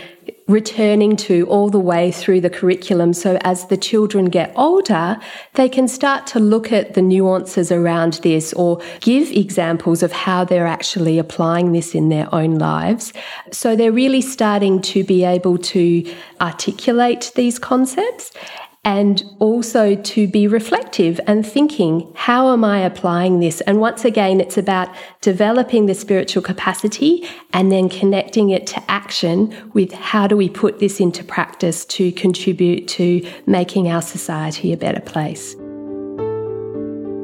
returning 0.48 1.16
to 1.16 1.46
all 1.46 1.70
the 1.70 1.78
way 1.78 2.10
through 2.10 2.40
the 2.40 2.50
curriculum. 2.50 3.12
So 3.12 3.38
as 3.42 3.66
the 3.66 3.76
children 3.76 4.26
get 4.26 4.52
older, 4.56 5.18
they 5.54 5.68
can 5.68 5.88
start 5.88 6.26
to 6.28 6.40
look 6.40 6.72
at 6.72 6.94
the 6.94 7.02
nuances 7.02 7.70
around 7.70 8.14
this 8.22 8.52
or 8.54 8.80
give 9.00 9.30
examples 9.30 10.02
of 10.02 10.12
how 10.12 10.44
they're 10.44 10.66
actually 10.66 11.18
applying 11.18 11.72
this 11.72 11.94
in 11.94 12.08
their 12.08 12.32
own 12.34 12.56
lives. 12.56 13.12
So 13.52 13.76
they're 13.76 13.92
really 13.92 14.20
starting 14.20 14.80
to 14.82 15.04
be 15.04 15.24
able 15.24 15.58
to 15.58 16.14
articulate 16.40 17.32
these 17.34 17.58
concepts 17.58 18.32
and 18.84 19.22
also 19.38 19.94
to 19.94 20.26
be 20.26 20.46
reflective 20.46 21.20
and 21.26 21.46
thinking, 21.46 22.10
how 22.14 22.52
am 22.52 22.64
I 22.64 22.80
applying 22.80 23.40
this? 23.40 23.60
And 23.62 23.78
once 23.78 24.06
again, 24.06 24.40
it's 24.40 24.56
about 24.56 24.88
developing 25.20 25.84
the 25.84 25.94
spiritual 25.94 26.42
capacity 26.42 27.28
and 27.52 27.70
then 27.70 27.90
connecting 27.90 28.50
it 28.50 28.66
to 28.68 28.90
action 28.90 29.54
with 29.74 29.92
how 29.92 30.26
do 30.26 30.36
we 30.36 30.48
put 30.48 30.78
this 30.78 30.98
into 30.98 31.22
practice 31.22 31.84
to 31.86 32.10
contribute 32.12 32.88
to 32.88 33.26
making 33.46 33.88
our 33.88 34.00
society 34.00 34.72
a 34.72 34.78
better 34.78 35.00
place. 35.00 35.54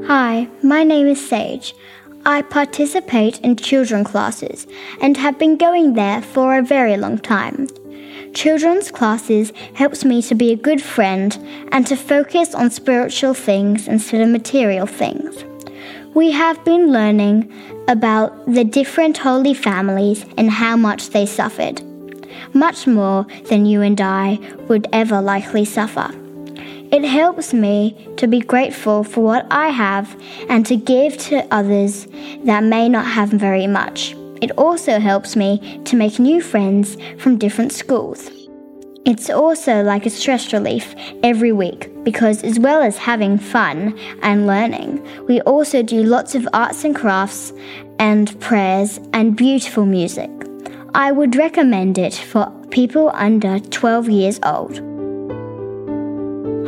Hi, 0.07 0.49
my 0.63 0.85
name 0.85 1.07
is 1.07 1.27
Sage. 1.27 1.75
I 2.27 2.43
participate 2.43 3.41
in 3.41 3.57
children 3.57 4.05
classes 4.05 4.67
and 5.01 5.17
have 5.17 5.39
been 5.39 5.57
going 5.57 5.95
there 5.95 6.21
for 6.21 6.59
a 6.59 6.63
very 6.63 6.97
long 6.97 7.19
time. 7.19 7.67
Children's 8.37 8.91
classes 8.91 9.51
helps 9.73 10.05
me 10.05 10.21
to 10.21 10.35
be 10.35 10.53
a 10.53 10.57
good 10.57 10.83
friend 10.83 11.35
and 11.73 11.87
to 11.87 11.97
focus 11.97 12.55
on 12.55 12.71
spiritual 12.71 13.33
things 13.33 13.89
instead 13.89 14.21
of 14.21 14.29
material 14.29 14.87
things. 14.87 15.43
We 16.15 16.33
have 16.33 16.63
been 16.63 16.93
learning 16.93 17.51
about 17.89 18.45
the 18.45 18.63
different 18.63 19.17
holy 19.17 19.55
families 19.55 20.27
and 20.37 20.51
how 20.51 20.77
much 20.77 21.09
they 21.09 21.25
suffered, 21.25 21.81
much 22.53 22.87
more 22.87 23.25
than 23.49 23.65
you 23.65 23.81
and 23.81 23.99
I 24.03 24.39
would 24.69 24.87
ever 24.93 25.23
likely 25.23 25.65
suffer. 25.65 26.11
It 26.93 27.05
helps 27.05 27.55
me 27.55 28.07
to 28.19 28.27
be 28.27 28.41
grateful 28.41 29.03
for 29.03 29.23
what 29.23 29.47
I 29.51 29.71
have 29.71 30.15
and 30.51 30.67
to 30.67 30.77
give 30.77 31.17
to 31.29 31.49
others 31.51 32.07
that 32.45 32.65
may 32.65 32.91
not 32.91 33.07
have 33.07 33.31
very 33.31 33.67
much. 33.67 34.15
It 34.41 34.51
also 34.53 34.99
helps 34.99 35.37
me 35.37 35.81
to 35.85 35.97
make 35.97 36.19
new 36.19 36.41
friends 36.41 36.97
from 37.19 37.39
different 37.39 37.73
schools. 37.73 38.31
It's 39.05 39.31
also 39.31 39.83
like 39.85 40.05
a 40.05 40.11
stress 40.11 40.53
relief 40.53 40.95
every 41.23 41.53
week 41.53 41.93
because, 42.03 42.43
as 42.43 42.59
well 42.59 42.83
as 42.83 42.97
having 42.97 43.39
fun 43.39 43.97
and 44.23 44.49
learning, 44.49 45.07
we 45.29 45.41
also 45.43 45.83
do 45.83 46.03
lots 46.03 46.35
of 46.35 46.49
arts 46.53 46.83
and 46.85 46.95
crafts 46.95 47.53
and 48.01 48.39
prayers 48.41 48.99
and 49.13 49.37
beautiful 49.37 49.87
music. 49.87 50.31
I 50.95 51.13
would 51.13 51.37
recommend 51.37 51.99
it 51.99 52.15
for 52.15 52.51
people 52.71 53.11
under 53.15 53.61
12 53.61 54.09
years 54.09 54.41
old. 54.43 54.81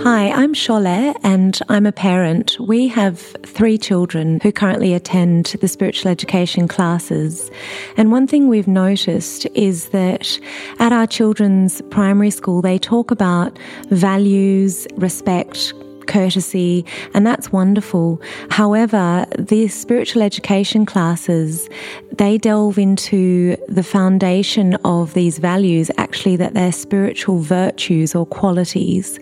Hi, 0.03 0.31
I'm 0.31 0.55
Shole 0.55 1.15
and 1.25 1.61
I'm 1.69 1.85
a 1.85 1.91
parent. 1.93 2.57
We 2.61 2.87
have 2.89 3.19
three 3.45 3.77
children 3.77 4.39
who 4.41 4.53
currently 4.53 4.95
attend 4.95 5.47
the 5.61 5.67
spiritual 5.67 6.11
education 6.11 6.69
classes. 6.69 7.51
And 7.97 8.13
one 8.13 8.29
thing 8.29 8.47
we've 8.47 8.69
noticed 8.69 9.47
is 9.55 9.89
that 9.89 10.39
at 10.79 10.93
our 10.93 11.07
children's 11.07 11.83
primary 11.91 12.31
school, 12.31 12.63
they 12.63 12.79
talk 12.79 13.11
about 13.11 13.59
values, 13.91 14.87
respect, 14.97 15.75
courtesy, 16.09 16.85
and 17.15 17.25
that's 17.27 17.53
wonderful. 17.53 18.21
However, 18.51 19.27
the 19.39 19.69
spiritual 19.69 20.23
education 20.23 20.85
classes, 20.85 21.69
they 22.13 22.39
delve 22.39 22.79
into 22.79 23.57
the 23.69 23.85
foundation 23.85 24.75
of 24.85 25.15
these 25.15 25.39
values, 25.39 25.91
actually, 25.97 26.37
that 26.37 26.55
they're 26.55 26.73
spiritual 26.73 27.39
virtues 27.39 28.15
or 28.15 28.27
qualities. 28.27 29.21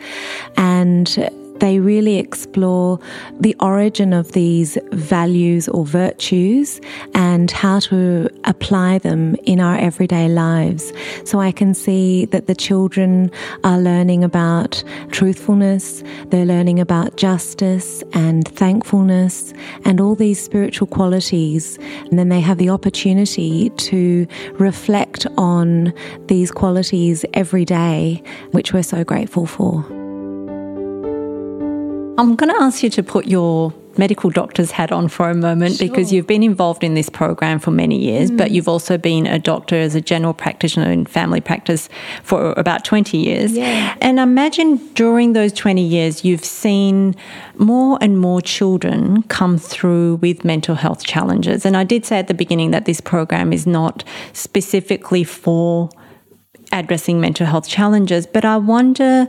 And 0.57 1.29
they 1.61 1.81
really 1.81 2.19
explore 2.19 2.99
the 3.41 3.57
origin 3.61 4.13
of 4.13 4.33
these 4.33 4.79
values 4.93 5.69
or 5.69 5.85
virtues 5.85 6.81
and 7.15 7.51
how 7.51 7.79
to 7.81 8.29
apply 8.45 8.99
them 8.99 9.37
in 9.45 9.61
our 9.61 9.77
everyday 9.77 10.29
lives. 10.29 10.93
So 11.25 11.41
I 11.41 11.53
can 11.53 11.75
see 11.75 12.27
that 12.27 12.47
the 12.47 12.55
children 12.55 13.31
are 13.65 13.79
learning 13.79 14.25
about 14.25 14.83
truthfulness, 15.11 16.03
they're 16.29 16.47
learning 16.47 16.81
about 16.81 17.17
justice 17.17 18.03
and 18.13 18.47
thankfulness 18.49 19.53
and 19.85 20.01
all 20.01 20.15
these 20.15 20.43
spiritual 20.43 20.87
qualities. 20.87 21.79
And 22.11 22.19
then 22.19 22.29
they 22.29 22.41
have 22.41 22.59
the 22.59 22.71
opportunity 22.71 23.71
to 23.71 24.27
reflect 24.55 25.27
on 25.37 25.93
these 26.27 26.51
qualities 26.51 27.25
every 27.35 27.65
day, 27.65 28.23
which 28.53 28.73
we're 28.73 28.83
so 28.83 29.05
grateful 29.05 29.47
for. 29.47 29.96
I'm 32.19 32.35
going 32.37 32.53
to 32.53 32.61
ask 32.61 32.83
you 32.83 32.91
to 32.91 33.03
put 33.03 33.27
your 33.27 33.75
medical 33.99 34.31
doctor's 34.31 34.71
hat 34.71 34.93
on 34.93 35.09
for 35.09 35.31
a 35.31 35.35
moment 35.35 35.77
sure. 35.77 35.89
because 35.89 36.13
you've 36.13 36.27
been 36.27 36.43
involved 36.43 36.85
in 36.85 36.95
this 36.95 37.09
program 37.09 37.59
for 37.59 37.71
many 37.71 37.99
years, 37.99 38.31
mm. 38.31 38.37
but 38.37 38.51
you've 38.51 38.69
also 38.69 38.99
been 38.99 39.27
a 39.27 39.39
doctor 39.39 39.77
as 39.77 39.95
a 39.95 40.01
general 40.01 40.35
practitioner 40.35 40.91
in 40.91 41.07
family 41.07 41.41
practice 41.41 41.89
for 42.23 42.53
about 42.57 42.85
20 42.85 43.17
years. 43.17 43.53
Yeah. 43.53 43.97
And 44.01 44.19
imagine 44.19 44.77
during 44.95 45.33
those 45.33 45.53
20 45.53 45.83
years, 45.83 46.25
you've 46.25 46.45
seen 46.45 47.15
more 47.57 47.99
and 48.01 48.19
more 48.19 48.41
children 48.41 49.23
come 49.25 49.59
through 49.59 50.17
with 50.17 50.45
mental 50.45 50.75
health 50.75 51.05
challenges. 51.05 51.65
And 51.65 51.77
I 51.77 51.85
did 51.85 52.05
say 52.05 52.19
at 52.19 52.29
the 52.29 52.35
beginning 52.35 52.71
that 52.73 52.85
this 52.85 53.01
program 53.01 53.53
is 53.53 53.67
not 53.67 54.05
specifically 54.33 55.25
for 55.25 55.91
addressing 56.73 57.21
mental 57.21 57.47
health 57.47 57.69
challenges, 57.69 58.27
but 58.27 58.45
I 58.45 58.57
wonder 58.57 59.29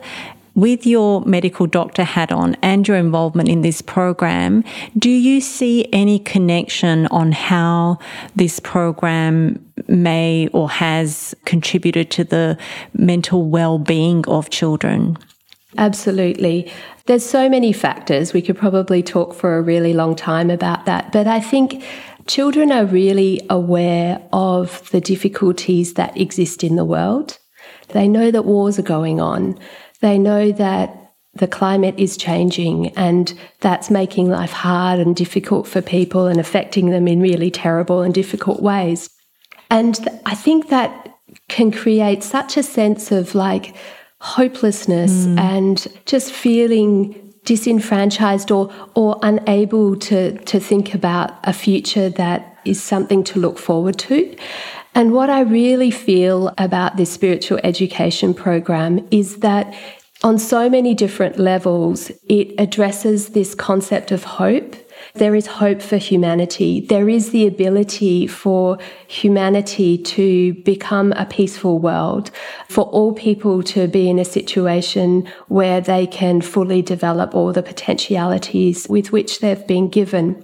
with 0.57 0.87
your 0.87 1.21
medical 1.21 1.67
doctor 1.67 2.03
hat 2.03 2.31
on 2.31 2.55
and 2.63 2.87
your 2.87 2.97
involvement 2.97 3.47
in 3.47 3.61
this 3.61 3.79
program, 3.79 4.63
do 4.97 5.09
you 5.09 5.39
see 5.39 5.87
any 5.93 6.17
connection 6.17 7.05
on 7.07 7.31
how 7.31 7.99
this 8.35 8.59
program 8.59 9.63
may 9.87 10.47
or 10.53 10.67
has 10.67 11.35
contributed 11.45 12.09
to 12.09 12.23
the 12.23 12.57
mental 12.95 13.47
well-being 13.47 14.27
of 14.27 14.49
children? 14.49 15.15
Absolutely. 15.77 16.71
There's 17.05 17.23
so 17.23 17.47
many 17.47 17.71
factors. 17.71 18.33
We 18.33 18.41
could 18.41 18.57
probably 18.57 19.03
talk 19.03 19.35
for 19.35 19.57
a 19.57 19.61
really 19.61 19.93
long 19.93 20.15
time 20.15 20.49
about 20.49 20.85
that. 20.85 21.11
But 21.11 21.27
I 21.27 21.39
think 21.39 21.83
children 22.25 22.71
are 22.71 22.85
really 22.85 23.45
aware 23.47 24.19
of 24.33 24.89
the 24.89 25.01
difficulties 25.01 25.93
that 25.93 26.17
exist 26.17 26.63
in 26.63 26.77
the 26.77 26.85
world. 26.85 27.37
They 27.89 28.07
know 28.07 28.31
that 28.31 28.43
wars 28.45 28.79
are 28.79 28.83
going 28.83 29.21
on. 29.21 29.57
They 30.01 30.17
know 30.17 30.51
that 30.51 31.07
the 31.33 31.47
climate 31.47 31.95
is 31.97 32.17
changing 32.17 32.89
and 32.97 33.33
that's 33.59 33.89
making 33.89 34.29
life 34.29 34.51
hard 34.51 34.99
and 34.99 35.15
difficult 35.15 35.67
for 35.67 35.81
people 35.81 36.25
and 36.27 36.39
affecting 36.39 36.89
them 36.89 37.07
in 37.07 37.21
really 37.21 37.51
terrible 37.51 38.01
and 38.01 38.13
difficult 38.13 38.61
ways. 38.61 39.09
And 39.69 39.99
I 40.25 40.35
think 40.35 40.69
that 40.69 41.15
can 41.49 41.71
create 41.71 42.23
such 42.23 42.57
a 42.57 42.63
sense 42.63 43.11
of 43.11 43.35
like 43.35 43.75
hopelessness 44.19 45.25
mm. 45.25 45.37
and 45.39 45.87
just 46.05 46.31
feeling 46.31 47.33
disenfranchised 47.45 48.51
or 48.51 48.73
or 48.95 49.17
unable 49.23 49.95
to 49.95 50.37
to 50.39 50.59
think 50.59 50.93
about 50.93 51.31
a 51.43 51.53
future 51.53 52.09
that 52.09 52.57
is 52.65 52.83
something 52.83 53.23
to 53.23 53.39
look 53.39 53.57
forward 53.57 53.97
to. 53.97 54.35
And 54.97 55.13
what 55.13 55.29
I 55.29 55.41
really 55.41 55.91
feel 55.91 56.51
about 56.57 56.97
this 56.97 57.11
spiritual 57.11 57.59
education 57.63 58.33
program 58.33 59.07
is 59.11 59.37
that 59.37 59.75
on 60.23 60.39
so 60.39 60.71
many 60.71 60.95
different 60.95 61.37
levels, 61.37 62.09
it 62.27 62.55
addresses 62.57 63.29
this 63.29 63.53
concept 63.53 64.11
of 64.11 64.23
hope. 64.23 64.75
There 65.13 65.35
is 65.35 65.45
hope 65.45 65.83
for 65.83 65.97
humanity. 65.97 66.81
There 66.81 67.07
is 67.09 67.29
the 67.29 67.45
ability 67.45 68.25
for 68.25 68.79
humanity 69.07 69.99
to 69.99 70.55
become 70.63 71.11
a 71.11 71.27
peaceful 71.27 71.77
world, 71.77 72.31
for 72.67 72.85
all 72.85 73.13
people 73.13 73.61
to 73.61 73.87
be 73.87 74.09
in 74.09 74.17
a 74.17 74.25
situation 74.25 75.31
where 75.47 75.79
they 75.79 76.07
can 76.07 76.41
fully 76.41 76.81
develop 76.81 77.35
all 77.35 77.53
the 77.53 77.61
potentialities 77.61 78.87
with 78.89 79.11
which 79.11 79.41
they've 79.41 79.67
been 79.67 79.89
given. 79.89 80.43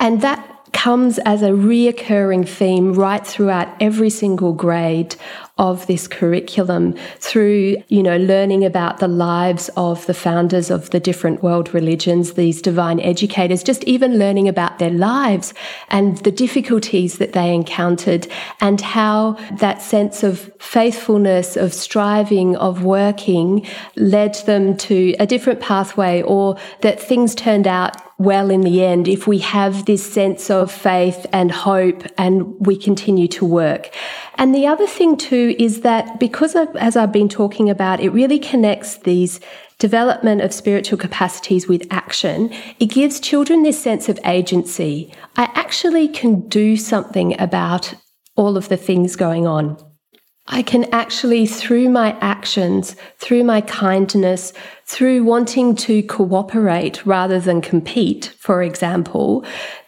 And 0.00 0.20
that 0.22 0.53
comes 0.74 1.18
as 1.20 1.40
a 1.40 1.50
reoccurring 1.50 2.46
theme 2.46 2.92
right 2.92 3.26
throughout 3.26 3.74
every 3.80 4.10
single 4.10 4.52
grade 4.52 5.16
of 5.56 5.86
this 5.86 6.08
curriculum 6.08 6.92
through, 7.18 7.76
you 7.88 8.02
know, 8.02 8.16
learning 8.16 8.64
about 8.64 8.98
the 8.98 9.06
lives 9.06 9.70
of 9.76 10.04
the 10.06 10.12
founders 10.12 10.70
of 10.70 10.90
the 10.90 10.98
different 10.98 11.44
world 11.44 11.72
religions, 11.72 12.32
these 12.32 12.60
divine 12.60 12.98
educators, 13.00 13.62
just 13.62 13.84
even 13.84 14.18
learning 14.18 14.48
about 14.48 14.80
their 14.80 14.90
lives 14.90 15.54
and 15.90 16.18
the 16.18 16.32
difficulties 16.32 17.18
that 17.18 17.34
they 17.34 17.54
encountered 17.54 18.26
and 18.60 18.80
how 18.80 19.32
that 19.52 19.80
sense 19.80 20.24
of 20.24 20.50
faithfulness, 20.58 21.56
of 21.56 21.72
striving, 21.72 22.56
of 22.56 22.82
working 22.82 23.64
led 23.94 24.34
them 24.46 24.76
to 24.76 25.14
a 25.20 25.26
different 25.26 25.60
pathway 25.60 26.20
or 26.22 26.58
that 26.80 27.00
things 27.00 27.32
turned 27.32 27.68
out 27.68 28.03
well 28.18 28.50
in 28.50 28.60
the 28.60 28.84
end 28.84 29.08
if 29.08 29.26
we 29.26 29.38
have 29.38 29.86
this 29.86 30.04
sense 30.12 30.50
of 30.50 30.70
faith 30.70 31.26
and 31.32 31.50
hope 31.50 32.04
and 32.16 32.54
we 32.64 32.76
continue 32.76 33.28
to 33.28 33.44
work. 33.44 33.94
And 34.36 34.54
the 34.54 34.66
other 34.66 34.86
thing 34.86 35.16
too 35.16 35.54
is 35.58 35.80
that 35.80 36.20
because 36.20 36.54
of, 36.54 36.74
as 36.76 36.96
I've 36.96 37.12
been 37.12 37.28
talking 37.28 37.68
about, 37.68 38.00
it 38.00 38.10
really 38.10 38.38
connects 38.38 38.98
these 38.98 39.40
development 39.78 40.40
of 40.40 40.52
spiritual 40.52 40.98
capacities 40.98 41.66
with 41.66 41.86
action, 41.90 42.52
it 42.78 42.86
gives 42.86 43.20
children 43.20 43.62
this 43.62 43.82
sense 43.82 44.08
of 44.08 44.18
agency. 44.24 45.12
I 45.36 45.50
actually 45.54 46.08
can 46.08 46.48
do 46.48 46.76
something 46.76 47.38
about 47.40 47.94
all 48.36 48.56
of 48.56 48.68
the 48.68 48.76
things 48.76 49.16
going 49.16 49.46
on. 49.46 49.76
I 50.46 50.62
can 50.62 50.84
actually, 50.92 51.46
through 51.46 51.88
my 51.88 52.18
actions, 52.20 52.96
through 53.18 53.44
my 53.44 53.62
kindness, 53.62 54.52
through 54.84 55.24
wanting 55.24 55.74
to 55.76 56.02
cooperate 56.02 57.04
rather 57.06 57.40
than 57.40 57.62
compete, 57.62 58.34
for 58.38 58.62
example, 58.62 59.44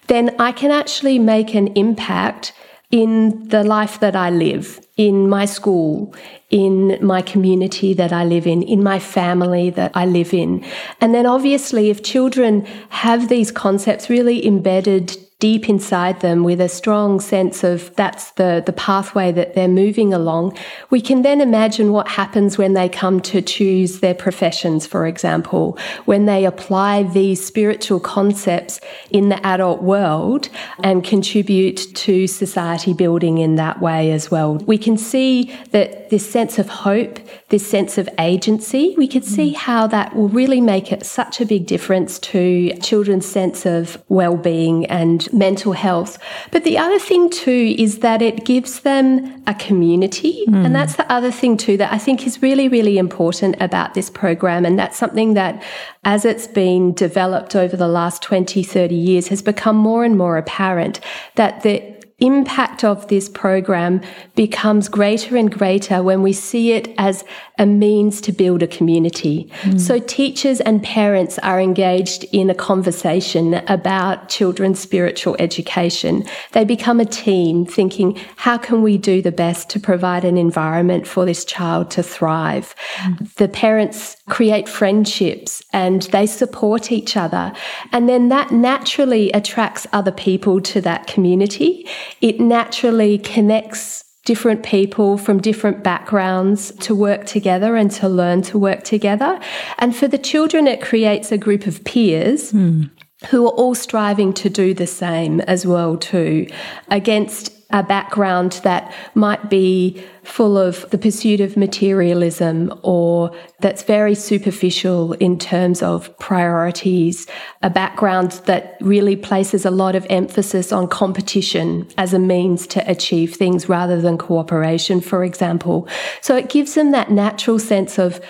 then 0.06 0.34
I 0.38 0.52
can 0.52 0.70
actually 0.70 1.18
make 1.18 1.54
an 1.54 1.68
impact 1.74 2.54
in 2.90 3.48
the 3.48 3.64
life 3.64 4.00
that 4.00 4.14
I 4.14 4.30
live, 4.30 4.80
in 4.96 5.28
my 5.28 5.44
school, 5.44 6.14
in 6.50 6.96
my 7.04 7.20
community 7.20 7.92
that 7.94 8.12
I 8.12 8.24
live 8.24 8.46
in, 8.46 8.62
in 8.62 8.82
my 8.82 8.98
family 8.98 9.70
that 9.70 9.90
I 9.94 10.06
live 10.06 10.32
in. 10.32 10.64
And 11.00 11.14
then 11.14 11.26
obviously, 11.26 11.90
if 11.90 12.02
children 12.02 12.64
have 12.90 13.28
these 13.28 13.50
concepts 13.50 14.08
really 14.08 14.46
embedded 14.46 15.18
deep 15.38 15.68
inside 15.68 16.20
them 16.20 16.44
with 16.44 16.62
a 16.62 16.68
strong 16.68 17.20
sense 17.20 17.62
of 17.62 17.94
that's 17.94 18.30
the, 18.32 18.62
the 18.64 18.72
pathway 18.72 19.30
that 19.30 19.54
they're 19.54 19.68
moving 19.68 20.14
along, 20.14 20.56
we 20.88 20.98
can 20.98 21.20
then 21.20 21.42
imagine 21.42 21.92
what 21.92 22.08
happens 22.08 22.56
when 22.56 22.72
they 22.72 22.88
come 22.88 23.20
to 23.20 23.42
choose 23.42 24.00
their 24.00 24.14
professions, 24.14 24.86
for 24.86 25.06
example, 25.06 25.78
when 26.06 26.24
they 26.24 26.46
apply 26.46 27.02
these 27.02 27.44
spiritual 27.44 28.00
concepts 28.00 28.80
in 29.10 29.28
the 29.28 29.46
adult 29.46 29.82
world 29.82 30.48
and 30.82 31.04
contribute 31.04 31.86
to 31.94 32.26
society 32.26 32.94
building 32.94 33.36
in 33.36 33.56
that 33.56 33.78
way 33.78 34.12
as 34.12 34.30
well. 34.30 34.54
We 34.66 34.78
can 34.78 34.96
see 34.96 35.54
that 35.72 36.08
this 36.08 36.28
sense 36.28 36.58
of 36.58 36.66
hope, 36.70 37.18
this 37.48 37.64
sense 37.64 37.96
of 37.96 38.08
agency, 38.18 38.94
we 38.96 39.06
can 39.06 39.22
see 39.22 39.52
mm. 39.52 39.54
how 39.54 39.86
that 39.86 40.16
will 40.16 40.28
really 40.28 40.60
make 40.60 40.90
it 40.90 41.06
such 41.06 41.40
a 41.40 41.46
big 41.46 41.64
difference 41.64 42.18
to 42.18 42.72
children's 42.82 43.26
sense 43.26 43.64
of 43.64 44.02
well-being 44.08 44.84
and 44.86 45.32
mental 45.32 45.72
health. 45.72 46.18
But 46.50 46.64
the 46.64 46.76
other 46.76 46.98
thing 46.98 47.30
too 47.30 47.76
is 47.78 48.00
that 48.00 48.20
it 48.20 48.44
gives 48.44 48.80
them 48.80 49.44
a 49.46 49.54
community. 49.54 50.44
Mm. 50.48 50.66
And 50.66 50.74
that's 50.74 50.96
the 50.96 51.10
other 51.10 51.30
thing 51.30 51.56
too 51.56 51.76
that 51.76 51.92
I 51.92 51.98
think 51.98 52.26
is 52.26 52.42
really, 52.42 52.68
really 52.68 52.98
important 52.98 53.54
about 53.60 53.94
this 53.94 54.10
program. 54.10 54.64
And 54.64 54.76
that's 54.76 54.96
something 54.96 55.34
that 55.34 55.62
as 56.04 56.24
it's 56.24 56.48
been 56.48 56.94
developed 56.94 57.54
over 57.54 57.76
the 57.76 57.88
last 57.88 58.22
20, 58.22 58.64
30 58.64 58.94
years 58.94 59.28
has 59.28 59.40
become 59.40 59.76
more 59.76 60.04
and 60.04 60.18
more 60.18 60.36
apparent 60.36 60.98
that 61.36 61.62
the 61.62 61.95
impact 62.18 62.82
of 62.82 63.08
this 63.08 63.28
program 63.28 64.00
becomes 64.34 64.88
greater 64.88 65.36
and 65.36 65.52
greater 65.52 66.02
when 66.02 66.22
we 66.22 66.32
see 66.32 66.72
it 66.72 66.94
as 66.96 67.22
a 67.58 67.66
means 67.66 68.22
to 68.22 68.32
build 68.32 68.62
a 68.62 68.66
community. 68.66 69.50
Mm. 69.62 69.78
So 69.78 69.98
teachers 69.98 70.62
and 70.62 70.82
parents 70.82 71.38
are 71.40 71.60
engaged 71.60 72.24
in 72.32 72.48
a 72.48 72.54
conversation 72.54 73.54
about 73.68 74.30
children's 74.30 74.80
spiritual 74.80 75.36
education. 75.38 76.24
They 76.52 76.64
become 76.64 77.00
a 77.00 77.04
team 77.04 77.66
thinking, 77.66 78.18
how 78.36 78.56
can 78.56 78.80
we 78.82 78.96
do 78.96 79.20
the 79.20 79.32
best 79.32 79.68
to 79.70 79.80
provide 79.80 80.24
an 80.24 80.38
environment 80.38 81.06
for 81.06 81.26
this 81.26 81.44
child 81.44 81.90
to 81.92 82.02
thrive? 82.02 82.74
Mm. 83.02 83.34
The 83.34 83.48
parents 83.48 84.15
create 84.28 84.68
friendships 84.68 85.62
and 85.72 86.02
they 86.02 86.26
support 86.26 86.90
each 86.90 87.16
other. 87.16 87.52
And 87.92 88.08
then 88.08 88.28
that 88.28 88.50
naturally 88.50 89.30
attracts 89.32 89.86
other 89.92 90.12
people 90.12 90.60
to 90.62 90.80
that 90.80 91.06
community 91.06 91.86
it 92.20 92.40
naturally 92.40 93.18
connects 93.18 94.04
different 94.24 94.64
people 94.64 95.16
from 95.16 95.40
different 95.40 95.84
backgrounds 95.84 96.72
to 96.80 96.94
work 96.94 97.26
together 97.26 97.76
and 97.76 97.90
to 97.92 98.08
learn 98.08 98.42
to 98.42 98.58
work 98.58 98.82
together. 98.82 99.38
And 99.78 99.94
for 99.94 100.08
the 100.08 100.18
children, 100.18 100.66
it 100.66 100.82
creates 100.82 101.30
a 101.30 101.38
group 101.38 101.66
of 101.66 101.84
peers. 101.84 102.52
Mm. 102.52 102.90
Who 103.30 103.46
are 103.46 103.52
all 103.52 103.74
striving 103.74 104.34
to 104.34 104.50
do 104.50 104.74
the 104.74 104.86
same 104.86 105.40
as 105.40 105.66
well 105.66 105.96
too, 105.96 106.46
against 106.90 107.50
a 107.70 107.82
background 107.82 108.60
that 108.62 108.94
might 109.14 109.48
be 109.48 110.04
full 110.26 110.58
of 110.58 110.90
the 110.90 110.98
pursuit 110.98 111.40
of 111.40 111.56
materialism 111.56 112.72
or 112.82 113.30
that's 113.60 113.84
very 113.84 114.14
superficial 114.14 115.12
in 115.14 115.38
terms 115.38 115.82
of 115.82 116.16
priorities, 116.18 117.26
a 117.62 117.70
background 117.70 118.32
that 118.46 118.76
really 118.80 119.14
places 119.14 119.64
a 119.64 119.70
lot 119.70 119.94
of 119.94 120.04
emphasis 120.10 120.72
on 120.72 120.88
competition 120.88 121.86
as 121.96 122.12
a 122.12 122.18
means 122.18 122.66
to 122.66 122.90
achieve 122.90 123.36
things 123.36 123.68
rather 123.68 124.00
than 124.00 124.18
cooperation, 124.18 125.00
for 125.00 125.22
example. 125.22 125.88
So 126.20 126.36
it 126.36 126.48
gives 126.48 126.74
them 126.74 126.90
that 126.90 127.10
natural 127.10 127.60
sense 127.60 127.98
of 127.98 128.20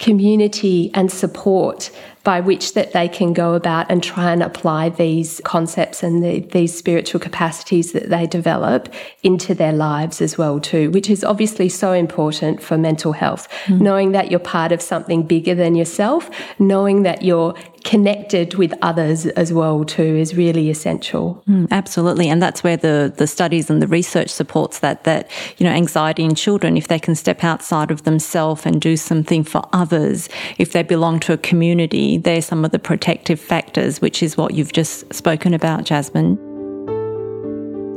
community 0.00 0.90
and 0.92 1.10
support 1.10 1.90
by 2.24 2.40
which 2.40 2.72
that 2.72 2.92
they 2.92 3.06
can 3.06 3.34
go 3.34 3.54
about 3.54 3.90
and 3.90 4.02
try 4.02 4.32
and 4.32 4.42
apply 4.42 4.88
these 4.88 5.42
concepts 5.44 6.02
and 6.02 6.24
the, 6.24 6.40
these 6.40 6.76
spiritual 6.76 7.20
capacities 7.20 7.92
that 7.92 8.08
they 8.08 8.26
develop 8.26 8.92
into 9.22 9.54
their 9.54 9.72
lives 9.72 10.22
as 10.22 10.38
well 10.38 10.58
too, 10.58 10.90
which 10.90 11.10
is 11.10 11.22
obviously 11.22 11.68
so 11.68 11.92
important 11.92 12.62
for 12.62 12.78
mental 12.78 13.12
health. 13.12 13.46
Mm. 13.66 13.80
Knowing 13.82 14.12
that 14.12 14.30
you're 14.30 14.40
part 14.40 14.72
of 14.72 14.80
something 14.80 15.22
bigger 15.22 15.54
than 15.54 15.74
yourself, 15.74 16.30
knowing 16.58 17.02
that 17.02 17.22
you're 17.22 17.54
connected 17.84 18.54
with 18.54 18.72
others 18.80 19.26
as 19.26 19.52
well 19.52 19.84
too 19.84 20.02
is 20.02 20.34
really 20.34 20.70
essential. 20.70 21.42
Mm, 21.46 21.70
absolutely, 21.70 22.28
and 22.28 22.42
that's 22.42 22.64
where 22.64 22.76
the 22.76 23.12
the 23.14 23.26
studies 23.26 23.70
and 23.70 23.80
the 23.80 23.86
research 23.86 24.30
supports 24.30 24.78
that 24.80 25.04
that 25.04 25.30
you 25.58 25.64
know 25.64 25.72
anxiety 25.72 26.24
in 26.24 26.34
children 26.34 26.76
if 26.76 26.88
they 26.88 26.98
can 26.98 27.14
step 27.14 27.44
outside 27.44 27.90
of 27.90 28.04
themselves 28.04 28.64
and 28.64 28.80
do 28.80 28.96
something 28.96 29.44
for 29.44 29.62
others, 29.72 30.28
if 30.58 30.72
they 30.72 30.82
belong 30.82 31.20
to 31.20 31.34
a 31.34 31.36
community, 31.36 32.13
they're 32.18 32.42
some 32.42 32.64
of 32.64 32.70
the 32.70 32.78
protective 32.78 33.40
factors, 33.40 34.00
which 34.00 34.22
is 34.22 34.36
what 34.36 34.54
you've 34.54 34.72
just 34.72 35.12
spoken 35.12 35.54
about, 35.54 35.84
Jasmine. 35.84 36.38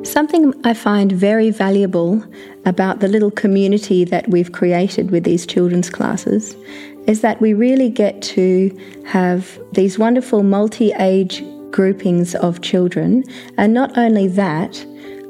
Something 0.05 0.53
I 0.63 0.73
find 0.73 1.11
very 1.11 1.49
valuable 1.49 2.23
about 2.65 3.01
the 3.01 3.07
little 3.07 3.31
community 3.31 4.05
that 4.05 4.29
we've 4.29 4.51
created 4.51 5.11
with 5.11 5.23
these 5.25 5.45
children's 5.45 5.89
classes 5.89 6.55
is 7.07 7.21
that 7.21 7.41
we 7.41 7.53
really 7.53 7.89
get 7.89 8.21
to 8.21 8.77
have 9.05 9.59
these 9.73 9.99
wonderful 9.99 10.43
multi 10.43 10.93
age 10.93 11.43
groupings 11.71 12.35
of 12.35 12.61
children. 12.61 13.23
And 13.57 13.73
not 13.73 13.97
only 13.97 14.27
that, 14.27 14.85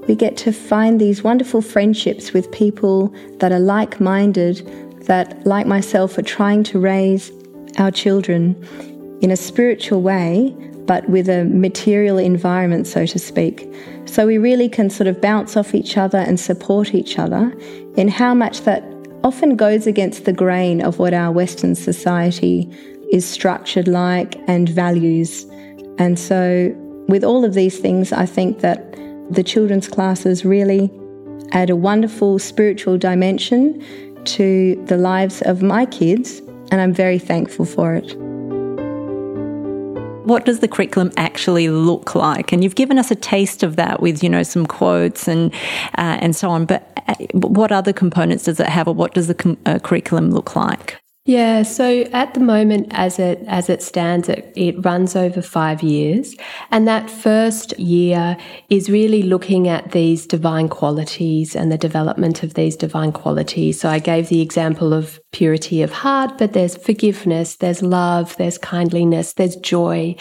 we 0.08 0.16
get 0.16 0.38
to 0.38 0.52
find 0.52 1.02
these 1.02 1.24
wonderful 1.24 1.62
friendships 1.62 2.34
with 2.34 2.52
people 2.52 3.14
that 3.40 3.52
are 3.52 3.60
like 3.60 4.00
minded, 4.00 4.66
that, 5.06 5.46
like 5.46 5.68
myself, 5.68 6.18
are 6.18 6.24
trying 6.24 6.64
to 6.64 6.80
raise 6.80 7.32
our 7.78 7.92
children 7.92 8.56
in 9.22 9.32
a 9.32 9.38
spiritual 9.38 10.02
way, 10.02 10.56
but 10.86 11.08
with 11.10 11.28
a 11.28 11.44
material 11.46 12.18
environment, 12.18 12.88
so 12.88 13.06
to 13.06 13.20
speak. 13.20 13.68
So 14.06 14.26
we 14.26 14.38
really 14.38 14.70
can 14.70 14.90
sort 14.90 15.08
of 15.08 15.20
bounce 15.20 15.58
off 15.58 15.76
each 15.76 15.98
other 15.98 16.20
and 16.20 16.40
support 16.40 16.94
each 16.94 17.20
other 17.20 17.54
in 17.96 18.08
how 18.08 18.34
much 18.34 18.62
that 18.62 18.84
often 19.24 19.56
goes 19.56 19.88
against 19.88 20.26
the 20.26 20.34
grain 20.34 20.82
of 20.82 21.00
what 21.00 21.14
our 21.14 21.32
Western 21.32 21.76
society 21.76 22.70
is 23.12 23.28
structured 23.28 23.88
like 23.88 24.36
and 24.48 24.70
values. 24.70 25.46
And 25.98 26.18
so, 26.20 26.74
with 27.08 27.24
all 27.24 27.44
of 27.44 27.54
these 27.54 27.80
things, 27.80 28.12
I 28.12 28.26
think 28.26 28.60
that 28.60 28.94
the 29.30 29.44
children's 29.44 29.88
classes 29.88 30.46
really 30.46 30.92
add 31.52 31.70
a 31.70 31.76
wonderful 31.76 32.40
spiritual 32.40 32.98
dimension 32.98 33.84
to 34.26 34.82
the 34.86 34.98
lives 34.98 35.42
of 35.44 35.62
my 35.62 35.86
kids, 35.86 36.42
and 36.72 36.82
I'm 36.82 36.94
very 36.94 37.20
thankful 37.20 37.66
for 37.66 37.96
it 37.96 38.16
what 40.28 40.44
does 40.44 40.60
the 40.60 40.68
curriculum 40.68 41.10
actually 41.16 41.70
look 41.70 42.14
like? 42.14 42.52
And 42.52 42.62
you've 42.62 42.76
given 42.76 43.00
us 43.00 43.10
a 43.10 43.16
taste 43.16 43.64
of 43.64 43.78
that 43.78 44.02
with, 44.02 44.22
you 44.22 44.30
know, 44.30 44.44
some 44.44 44.66
quotes 44.66 45.26
and 45.26 45.54
uh, 45.98 46.20
and 46.20 46.36
so 46.36 46.50
on. 46.50 46.66
But 46.66 47.02
uh, 47.08 47.16
what 47.34 47.72
other 47.72 47.94
components 47.94 48.44
does 48.44 48.60
it 48.60 48.68
have, 48.68 48.90
or 48.90 48.94
what 48.94 49.14
does 49.14 49.28
the 49.28 49.36
com- 49.36 49.58
uh, 49.66 49.80
curriculum 49.80 50.32
look 50.32 50.54
like? 50.56 51.00
Yeah, 51.28 51.64
so 51.64 52.04
at 52.14 52.34
the 52.34 52.40
moment, 52.40 52.88
as 52.92 53.20
it 53.20 53.44
as 53.48 53.70
it 53.70 53.82
stands, 53.82 54.30
it, 54.30 54.52
it 54.56 54.86
runs 54.86 55.14
over 55.14 55.42
five 55.42 55.84
years, 55.84 56.36
and 56.72 56.88
that 56.88 57.10
first 57.10 57.78
year 57.78 58.38
is 58.70 58.90
really 58.90 59.24
looking 59.24 59.68
at 59.68 59.92
these 59.92 60.26
divine 60.26 60.70
qualities 60.70 61.54
and 61.54 61.70
the 61.70 61.78
development 61.78 62.44
of 62.44 62.54
these 62.54 62.78
divine 62.78 63.12
qualities. 63.12 63.78
So 63.78 63.90
I 63.90 64.00
gave 64.00 64.30
the 64.30 64.40
example 64.40 64.94
of 64.94 65.20
purity 65.38 65.84
of 65.84 65.92
heart, 65.92 66.36
but 66.40 66.54
there's 66.54 66.76
forgiveness, 66.76 67.58
there's 67.58 67.84
love, 67.84 68.36
there's 68.38 68.58
kindliness, 68.58 69.34
there's 69.34 69.56
joy. 69.58 70.16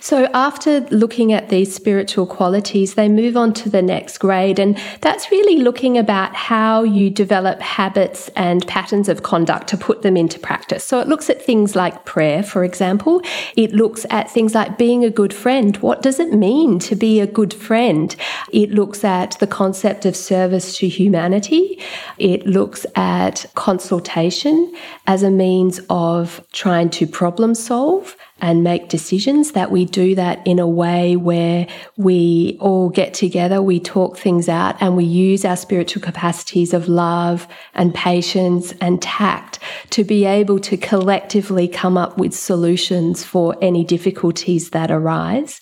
So 0.00 0.30
after 0.32 0.80
looking 0.90 1.30
at 1.30 1.50
these 1.50 1.74
spiritual 1.74 2.26
qualities, 2.26 2.94
they 2.94 3.10
move 3.10 3.36
on 3.36 3.52
to 3.52 3.68
the 3.68 3.82
next 3.82 4.16
grade, 4.16 4.58
and 4.58 4.80
that's 5.02 5.30
really 5.30 5.58
looking 5.58 5.98
about 5.98 6.34
how 6.34 6.84
you 6.84 7.10
develop 7.10 7.60
habits 7.60 8.30
and 8.34 8.66
patterns 8.66 9.10
of 9.10 9.22
conduct 9.22 9.68
to 9.68 9.76
put 9.76 10.00
them 10.00 10.16
into 10.16 10.38
practice. 10.38 10.84
So 10.84 11.00
it 11.00 11.06
looks 11.06 11.28
at 11.28 11.42
things 11.42 11.76
like 11.76 12.06
prayer, 12.06 12.42
for 12.42 12.64
example. 12.64 13.20
It 13.56 13.72
looks 13.72 14.06
at 14.08 14.30
things 14.30 14.54
like 14.54 14.78
being 14.78 15.04
a 15.04 15.10
good 15.10 15.34
friend. 15.34 15.76
What 15.78 16.00
does 16.00 16.18
it 16.18 16.32
mean 16.32 16.78
to 16.78 16.96
be 16.96 17.20
a 17.20 17.26
good 17.26 17.52
friend? 17.52 18.16
It 18.50 18.70
looks 18.70 19.04
at 19.04 19.38
the 19.38 19.46
concept 19.46 20.06
of 20.06 20.16
service 20.16 20.78
to 20.78 20.88
humanity. 20.88 21.78
It 22.16 22.46
looks 22.46 22.86
at 22.96 23.44
consultation 23.54 24.61
as 25.06 25.22
a 25.22 25.30
means 25.30 25.80
of 25.90 26.44
trying 26.52 26.90
to 26.90 27.06
problem 27.06 27.54
solve 27.54 28.16
and 28.42 28.64
make 28.64 28.88
decisions, 28.88 29.52
that 29.52 29.70
we 29.70 29.84
do 29.84 30.16
that 30.16 30.44
in 30.44 30.58
a 30.58 30.68
way 30.68 31.16
where 31.16 31.66
we 31.96 32.58
all 32.60 32.90
get 32.90 33.14
together, 33.14 33.62
we 33.62 33.78
talk 33.78 34.18
things 34.18 34.48
out, 34.48 34.74
and 34.82 34.96
we 34.96 35.04
use 35.04 35.44
our 35.44 35.56
spiritual 35.56 36.02
capacities 36.02 36.74
of 36.74 36.88
love 36.88 37.46
and 37.74 37.94
patience 37.94 38.74
and 38.80 39.00
tact 39.00 39.60
to 39.90 40.02
be 40.02 40.24
able 40.24 40.58
to 40.58 40.76
collectively 40.76 41.68
come 41.68 41.96
up 41.96 42.18
with 42.18 42.34
solutions 42.34 43.22
for 43.22 43.56
any 43.62 43.84
difficulties 43.84 44.70
that 44.70 44.90
arise. 44.90 45.60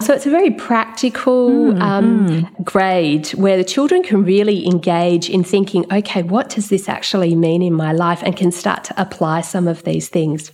So 0.00 0.14
it's 0.14 0.26
a 0.26 0.30
very 0.30 0.50
practical 0.50 1.50
mm-hmm. 1.50 1.82
um, 1.82 2.56
grade 2.64 3.28
where 3.30 3.58
the 3.58 3.64
children 3.64 4.02
can 4.02 4.24
really 4.24 4.66
engage 4.66 5.28
in 5.28 5.44
thinking, 5.44 5.84
okay, 5.92 6.22
what 6.22 6.48
does 6.48 6.70
this 6.70 6.88
actually 6.88 7.36
mean 7.36 7.60
in 7.60 7.74
my 7.74 7.92
life? 7.92 8.22
And 8.22 8.34
can 8.34 8.50
start 8.50 8.84
to 8.84 8.94
apply 8.98 9.42
some 9.42 9.68
of 9.68 9.82
these 9.84 10.08
things. 10.08 10.50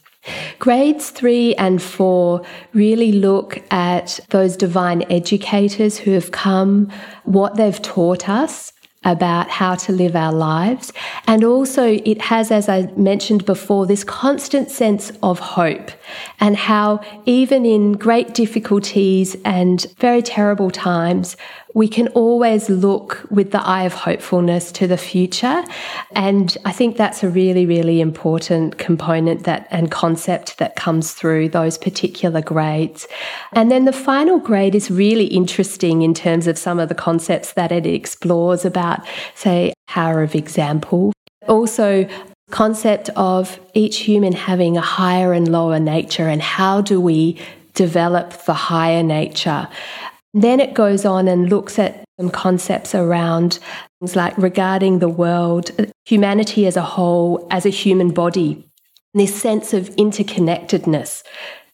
Grades 0.59 1.11
three 1.11 1.55
and 1.57 1.83
four 1.83 2.43
really 2.73 3.12
look 3.12 3.62
at 3.71 4.21
those 4.31 4.57
divine 4.57 5.03
educators 5.11 5.99
who 5.99 6.12
have 6.12 6.31
come, 6.31 6.91
what 7.25 7.57
they've 7.57 7.83
taught 7.83 8.29
us 8.29 8.73
about 9.05 9.49
how 9.49 9.75
to 9.77 9.93
live 9.93 10.17
our 10.17 10.33
lives. 10.33 10.93
And 11.27 11.45
also, 11.45 11.85
it 12.05 12.21
has, 12.23 12.51
as 12.51 12.69
I 12.69 12.91
mentioned 12.97 13.45
before, 13.45 13.87
this 13.87 14.05
constant 14.05 14.71
sense 14.71 15.12
of 15.23 15.38
hope 15.38 15.91
and 16.41 16.57
how, 16.57 17.01
even 17.25 17.64
in 17.64 17.93
great 17.93 18.35
difficulties 18.35 19.37
and 19.45 19.87
very 19.99 20.21
terrible 20.21 20.71
times, 20.71 21.37
we 21.74 21.88
can 21.88 22.09
always 22.09 22.68
look 22.68 23.26
with 23.31 23.50
the 23.50 23.61
eye 23.61 23.85
of 23.85 23.92
hopefulness 23.92 24.72
to 24.72 24.87
the 24.87 24.96
future. 24.96 25.64
And 26.14 26.57
I 26.64 26.72
think 26.72 26.96
that's 26.96 27.22
a 27.22 27.28
really, 27.28 27.66
really 27.66 28.00
important 28.00 28.78
component 28.78 29.44
that 29.44 29.68
and 29.70 29.90
concept 29.90 30.59
that 30.59 30.76
comes 30.76 31.12
through 31.12 31.50
those 31.50 31.76
particular 31.76 32.40
grades. 32.40 33.07
And 33.52 33.70
then 33.70 33.85
the 33.85 33.92
final 33.92 34.38
grade 34.38 34.74
is 34.74 34.90
really 34.90 35.26
interesting 35.26 36.02
in 36.02 36.14
terms 36.14 36.46
of 36.46 36.57
some 36.57 36.78
of 36.78 36.88
the 36.88 36.94
concepts 36.94 37.52
that 37.52 37.70
it 37.70 37.87
explores 37.87 38.64
about, 38.64 39.07
say, 39.35 39.74
power 39.87 40.22
of 40.22 40.35
example. 40.35 41.12
Also, 41.48 42.09
concept 42.50 43.11
of 43.11 43.61
each 43.74 43.98
human 43.98 44.33
having 44.33 44.76
a 44.76 44.81
higher 44.81 45.33
and 45.35 45.48
lower 45.48 45.78
nature 45.78 46.28
and 46.28 46.40
how 46.40 46.81
do 46.81 46.98
we 46.98 47.38
develop 47.74 48.33
the 48.44 48.54
higher 48.54 49.02
nature 49.02 49.68
then 50.35 50.61
it 50.61 50.75
goes 50.75 51.05
on 51.05 51.29
and 51.29 51.49
looks 51.49 51.79
at 51.79 52.05
some 52.19 52.31
concepts 52.31 52.95
around 52.95 53.59
things 54.01 54.17
like 54.17 54.37
regarding 54.37 54.99
the 54.99 55.09
world, 55.09 55.71
humanity 56.05 56.67
as 56.67 56.77
a 56.77 56.83
whole, 56.83 57.47
as 57.51 57.64
a 57.64 57.71
human 57.71 58.11
body, 58.11 58.69
this 59.14 59.35
sense 59.35 59.73
of 59.73 59.88
interconnectedness. 59.97 61.23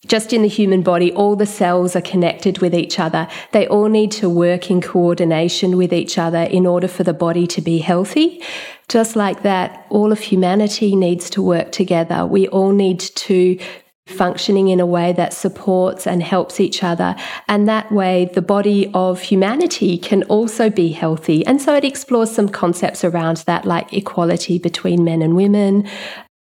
Just 0.07 0.35
in 0.35 0.43
the 0.43 0.49
human 0.49 0.83
body, 0.83 1.13
all 1.13 1.35
the 1.35 1.47
cells 1.47 1.97
are 1.97 2.03
connected 2.03 2.59
with 2.59 2.75
each 2.75 2.99
other. 2.99 3.27
They 3.53 3.67
all 3.67 3.89
need 3.89 4.13
to 4.13 4.29
work 4.29 4.71
in 4.71 4.83
coordination 4.83 5.79
with 5.79 5.95
each 5.95 6.19
other 6.19 6.43
in 6.43 6.67
order 6.67 6.89
for 6.89 7.05
the 7.05 7.15
body 7.15 7.47
to 7.47 7.63
be 7.63 7.79
healthy. 7.79 8.43
Just 8.89 9.17
like 9.17 9.43
that, 9.45 9.87
all 9.89 10.13
of 10.13 10.21
humanity 10.21 10.95
needs 10.95 11.31
to 11.31 11.43
work 11.43 11.73
together. 11.73 12.27
We 12.27 12.49
all 12.49 12.73
need 12.73 13.01
to 13.01 13.59
functioning 14.07 14.69
in 14.69 14.81
a 14.81 14.87
way 14.87 15.13
that 15.13 15.33
supports 15.33 16.07
and 16.07 16.23
helps 16.23 16.61
each 16.61 16.83
other. 16.83 17.17
And 17.49 17.67
that 17.69 17.91
way, 17.91 18.31
the 18.35 18.43
body 18.43 18.91
of 18.93 19.21
humanity 19.21 19.97
can 19.97 20.23
also 20.25 20.69
be 20.69 20.91
healthy. 20.91 21.45
And 21.47 21.61
so 21.61 21.75
it 21.75 21.85
explores 21.85 22.31
some 22.31 22.49
concepts 22.49 23.03
around 23.03 23.39
that, 23.47 23.65
like 23.65 23.93
equality 23.93 24.59
between 24.59 25.05
men 25.05 25.23
and 25.23 25.37
women. 25.37 25.89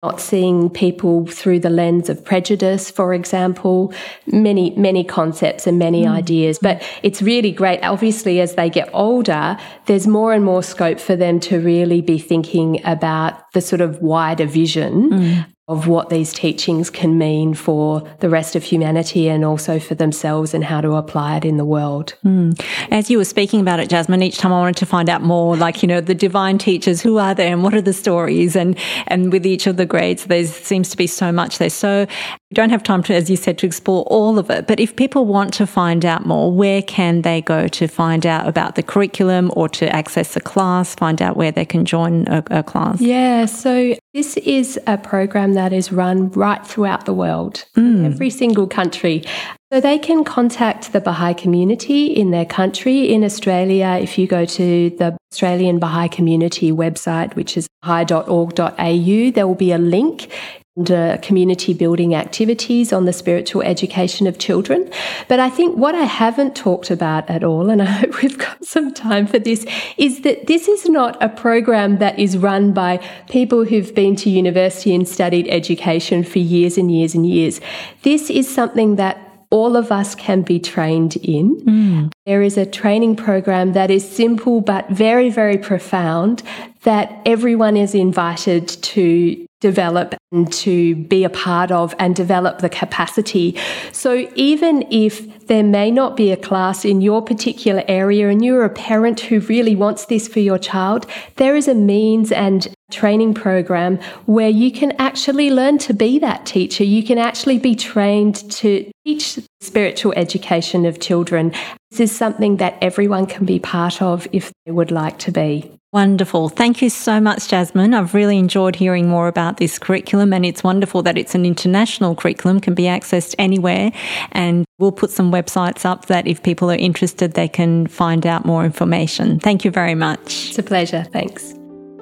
Not 0.04 0.20
seeing 0.20 0.70
people 0.70 1.26
through 1.28 1.62
the 1.62 1.70
lens 1.70 2.10
of 2.10 2.26
prejudice, 2.26 2.92
for 2.92 3.14
example, 3.14 3.94
many, 4.28 4.72
many 4.72 5.06
concepts 5.06 5.66
and 5.66 5.80
many 5.80 6.04
mm. 6.04 6.12
ideas. 6.12 6.60
But 6.62 6.84
it's 7.04 7.22
really 7.22 7.54
great. 7.54 7.82
Obviously, 7.84 8.42
as 8.42 8.56
they 8.56 8.70
get 8.70 8.90
older, 8.92 9.58
there's 9.86 10.06
more 10.06 10.34
and 10.34 10.44
more 10.44 10.62
scope 10.62 11.00
for 11.00 11.16
them 11.16 11.40
to 11.42 11.62
really 11.62 12.02
be 12.02 12.20
thinking 12.20 12.86
about 12.86 13.50
the 13.54 13.62
sort 13.62 13.80
of 13.80 14.02
wider 14.02 14.46
vision 14.46 15.10
mm 15.10 15.46
of 15.70 15.88
what 15.88 16.10
these 16.10 16.34
teachings 16.34 16.90
can 16.90 17.18
mean 17.18 17.54
for 17.54 18.02
the 18.20 18.30
rest 18.30 18.54
of 18.54 18.64
humanity 18.64 19.30
and 19.30 19.46
also 19.46 19.80
for 19.80 19.96
themselves 19.96 20.54
and 20.54 20.62
how 20.66 20.82
to 20.82 20.92
apply 20.92 21.38
it 21.38 21.46
in 21.46 21.56
the 21.56 21.64
world. 21.64 22.16
Mm. 22.26 22.62
As 22.92 23.10
you 23.10 23.18
were 23.18 23.24
speaking 23.24 23.62
about 23.62 23.80
it, 23.80 23.90
Jasmine, 23.90 24.22
each 24.22 24.38
time 24.38 24.52
I 24.52 24.60
wanted 24.60 24.76
to 24.78 24.86
find 24.86 25.10
out 25.10 25.22
more, 25.22 25.56
like, 25.56 25.82
you 25.82 25.88
know, 25.88 26.02
the 26.02 26.16
divine 26.16 26.58
teachers, 26.58 27.02
who 27.02 27.18
are 27.18 27.34
they 27.34 27.50
and 27.50 27.64
what 27.64 27.74
are 27.74 27.82
the 27.82 27.94
stories? 27.94 28.58
And, 28.58 28.78
and 29.08 29.32
with 29.32 29.46
each 29.46 29.66
of 29.66 29.78
the 29.78 29.86
grades, 29.86 30.26
there 30.26 30.46
seems 30.46 30.90
to 30.90 30.98
be 30.98 31.08
so 31.08 31.32
much 31.32 31.60
there. 31.60 31.70
So 31.70 32.08
don't 32.54 32.70
have 32.70 32.84
time 32.84 33.04
to, 33.04 33.14
as 33.14 33.30
you 33.30 33.36
said, 33.36 33.58
to 33.60 33.66
explore 33.66 34.04
all 34.04 34.40
of 34.40 34.50
it. 34.50 34.68
But 34.68 34.80
if 34.80 34.96
people 34.96 35.26
want 35.26 35.54
to 35.56 35.68
find 35.68 36.06
out 36.06 36.26
more, 36.26 36.52
where 36.52 36.82
can 36.82 37.22
they 37.22 37.42
go 37.42 37.68
to 37.68 37.88
find 37.88 38.26
out 38.26 38.48
about 38.48 38.76
the 38.76 38.84
curriculum 38.84 39.52
or 39.56 39.68
to 39.70 39.94
access 39.94 40.36
a 40.36 40.40
class, 40.40 40.96
find 40.96 41.22
out 41.22 41.36
where 41.36 41.52
they 41.52 41.66
can 41.66 41.86
join 41.86 42.28
a, 42.28 42.44
a 42.52 42.64
class? 42.64 43.02
Yeah, 43.02 43.46
so 43.46 43.96
this 44.14 44.38
is 44.38 44.80
a 44.88 44.98
program 44.98 45.54
that 45.54 45.74
is 45.74 45.92
run 45.92 46.30
right 46.32 46.66
throughout 46.66 47.06
the 47.06 47.14
world, 47.14 47.66
mm. 47.76 48.06
every 48.06 48.30
single 48.30 48.68
country. 48.68 49.24
So 49.72 49.82
they 49.82 49.98
can 49.98 50.24
contact 50.24 50.94
the 50.94 51.02
Baha'i 51.02 51.34
community 51.34 52.06
in 52.06 52.30
their 52.30 52.46
country. 52.46 53.12
In 53.12 53.24
Australia, 53.24 53.98
if 54.00 54.20
you 54.20 54.28
go 54.28 54.46
to 54.46 54.92
the 54.92 55.18
Australian 55.32 55.80
Baha'i 55.80 56.10
Community 56.10 56.72
website, 56.72 57.36
which 57.36 57.58
is 57.58 57.68
bahai.org.au, 57.84 59.32
there 59.32 59.48
will 59.48 59.56
be 59.56 59.72
a 59.72 59.80
link 59.80 60.30
under 60.76 61.20
community 61.22 61.72
building 61.72 62.16
activities 62.16 62.92
on 62.92 63.06
the 63.06 63.14
spiritual 63.14 63.62
education 63.62 64.26
of 64.26 64.40
children. 64.40 64.90
But 65.28 65.40
I 65.40 65.48
think 65.48 65.78
what 65.78 65.94
I 65.94 66.04
haven't 66.04 66.56
talked 66.56 66.90
about 66.90 67.30
at 67.30 67.44
all, 67.44 67.70
and 67.70 67.80
I 67.80 67.86
hope 67.86 68.22
we've 68.24 68.38
got 68.40 68.66
some 68.66 68.92
time 68.92 69.28
for 69.28 69.38
this, 69.38 69.68
is 69.98 70.22
that 70.22 70.48
this 70.48 70.68
is 70.68 70.90
not 70.90 71.22
a 71.22 71.30
program 71.30 72.00
that 72.00 72.18
is 72.18 72.38
run 72.38 72.74
by 72.74 72.98
people 73.30 73.66
who've 73.66 73.94
been 73.94 74.16
to 74.18 74.32
university 74.32 74.96
and 74.96 75.08
studied 75.08 75.48
education 75.48 76.24
for 76.24 76.40
years 76.40 76.76
and 76.76 76.92
years 76.92 77.14
and 77.14 77.28
years. 77.28 77.62
This 78.02 78.32
is 78.32 78.52
something 78.52 78.96
that 78.96 79.20
all 79.52 79.78
of 79.78 79.92
us 79.92 80.16
can 80.16 80.42
be 80.42 80.60
trained 80.60 81.16
in. 81.18 81.56
Mm. 81.58 82.12
There 82.26 82.42
is 82.42 82.58
a 82.58 82.66
training 82.66 83.16
program 83.16 83.74
that 83.74 83.92
is 83.92 84.10
simple 84.10 84.62
but 84.62 84.90
very, 84.90 85.30
very 85.30 85.60
profound 85.60 86.42
that 86.82 87.22
everyone 87.28 87.78
is 87.78 87.94
invited 87.94 88.68
to 88.68 89.46
develop 89.64 90.14
and 90.34 90.52
to 90.52 90.94
be 90.96 91.24
a 91.24 91.30
part 91.30 91.72
of 91.72 91.96
and 91.98 92.14
develop 92.16 92.60
the 92.60 92.68
capacity. 92.68 93.58
So 93.94 94.30
even 94.36 94.86
if 94.92 95.48
there 95.48 95.64
may 95.64 95.90
not 95.90 96.18
be 96.18 96.32
a 96.32 96.38
class 96.38 96.84
in 96.84 97.00
your 97.00 97.22
particular 97.22 97.82
area 97.88 98.28
and 98.28 98.44
you're 98.44 98.66
a 98.66 98.70
parent 98.70 99.22
who 99.22 99.40
really 99.40 99.74
wants 99.74 100.06
this 100.08 100.28
for 100.28 100.42
your 100.42 100.60
child, 100.60 101.06
there 101.38 101.56
is 101.56 101.70
a 101.70 101.74
means 101.74 102.30
and 102.34 102.68
training 102.92 103.34
program 103.34 104.00
where 104.26 104.50
you 104.50 104.70
can 104.70 104.92
actually 105.00 105.50
learn 105.50 105.78
to 105.78 105.94
be 105.94 106.20
that 106.20 106.46
teacher. 106.46 106.84
You 106.84 107.02
can 107.02 107.18
actually 107.18 107.58
be 107.58 107.74
trained 107.74 108.36
to 108.52 108.92
teach 109.06 109.40
spiritual 109.62 110.14
education 110.18 110.86
of 110.86 111.00
children. 111.00 111.54
This 111.90 112.02
is 112.02 112.12
something 112.14 112.58
that 112.58 112.78
everyone 112.82 113.28
can 113.28 113.46
be 113.46 113.60
part 113.60 114.02
of 114.02 114.28
if 114.34 114.52
they 114.66 114.74
would 114.74 114.92
like 114.92 115.20
to 115.20 115.32
be. 115.32 115.72
Wonderful. 115.94 116.50
Thank 116.50 116.82
you 116.82 116.90
so 116.90 117.22
much, 117.22 117.50
Jasmine. 117.50 117.94
I've 117.94 118.16
really 118.16 118.40
enjoyed 118.40 118.76
hearing 118.76 119.08
more 119.08 119.28
about 119.28 119.58
this 119.58 119.78
curriculum 119.78 120.34
and 120.34 120.44
it's 120.44 120.64
wonderful 120.64 121.04
that 121.04 121.20
it's 121.20 121.36
an 121.36 121.46
international 121.46 122.16
curriculum, 122.16 122.60
can 122.60 122.74
be 122.74 122.86
accessed 122.86 123.36
anywhere. 123.38 123.92
And 124.32 124.66
we'll 124.80 124.92
put 124.92 125.12
some 125.12 125.32
websites 125.32 125.86
up 125.86 126.08
that 126.08 126.26
if 126.26 126.42
people 126.42 126.72
are 126.72 126.76
interested, 126.76 127.34
they 127.36 127.48
can 127.48 127.86
find 127.86 128.26
out 128.26 128.44
more 128.44 128.66
information. 128.66 129.40
Thank 129.40 129.64
you 129.64 129.70
very 129.70 129.94
much. 129.94 130.50
It's 130.50 130.58
a 130.58 130.64
pleasure. 130.64 131.04
Thanks. 131.12 131.54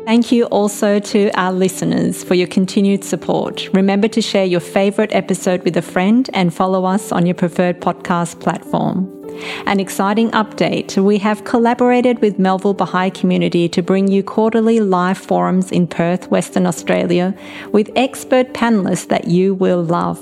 Thank 0.05 0.31
you 0.31 0.45
also 0.45 0.99
to 0.99 1.29
our 1.37 1.51
listeners 1.51 2.23
for 2.23 2.33
your 2.33 2.47
continued 2.47 3.03
support. 3.03 3.67
Remember 3.73 4.07
to 4.07 4.21
share 4.21 4.45
your 4.45 4.61
favorite 4.61 5.13
episode 5.13 5.63
with 5.63 5.75
a 5.75 5.81
friend 5.81 6.29
and 6.33 6.53
follow 6.53 6.85
us 6.85 7.11
on 7.11 7.25
your 7.25 7.35
preferred 7.35 7.81
podcast 7.81 8.39
platform. 8.39 9.20
An 9.65 9.79
exciting 9.79 10.31
update 10.31 10.97
we 10.97 11.17
have 11.19 11.43
collaborated 11.43 12.19
with 12.19 12.39
Melville 12.39 12.73
Baha'i 12.73 13.09
Community 13.09 13.69
to 13.69 13.81
bring 13.81 14.07
you 14.07 14.23
quarterly 14.23 14.79
live 14.79 15.17
forums 15.17 15.71
in 15.71 15.87
Perth, 15.87 16.29
Western 16.29 16.65
Australia, 16.65 17.33
with 17.71 17.89
expert 17.95 18.53
panelists 18.53 19.07
that 19.07 19.27
you 19.27 19.53
will 19.53 19.83
love. 19.83 20.19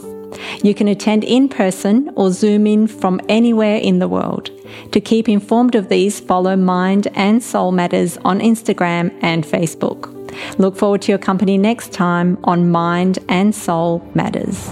You 0.64 0.74
can 0.74 0.88
attend 0.88 1.24
in 1.24 1.50
person 1.50 2.12
or 2.16 2.32
Zoom 2.32 2.68
in 2.68 2.88
from 2.88 3.20
anywhere 3.30 3.78
in 3.78 4.00
the 4.00 4.08
world. 4.08 4.52
To 4.92 5.02
keep 5.02 5.28
informed 5.28 5.76
of 5.76 5.90
these, 5.90 6.20
follow 6.20 6.56
Mind 6.56 7.08
and 7.16 7.44
Soul 7.44 7.72
Matters 7.72 8.18
on 8.24 8.40
Instagram 8.40 9.18
and 9.22 9.44
Facebook. 9.44 10.16
Look 10.58 10.78
forward 10.78 11.02
to 11.04 11.12
your 11.12 11.20
company 11.20 11.58
next 11.58 11.92
time 11.92 12.38
on 12.44 12.70
Mind 12.70 13.20
and 13.28 13.54
Soul 13.54 14.08
Matters. 14.14 14.70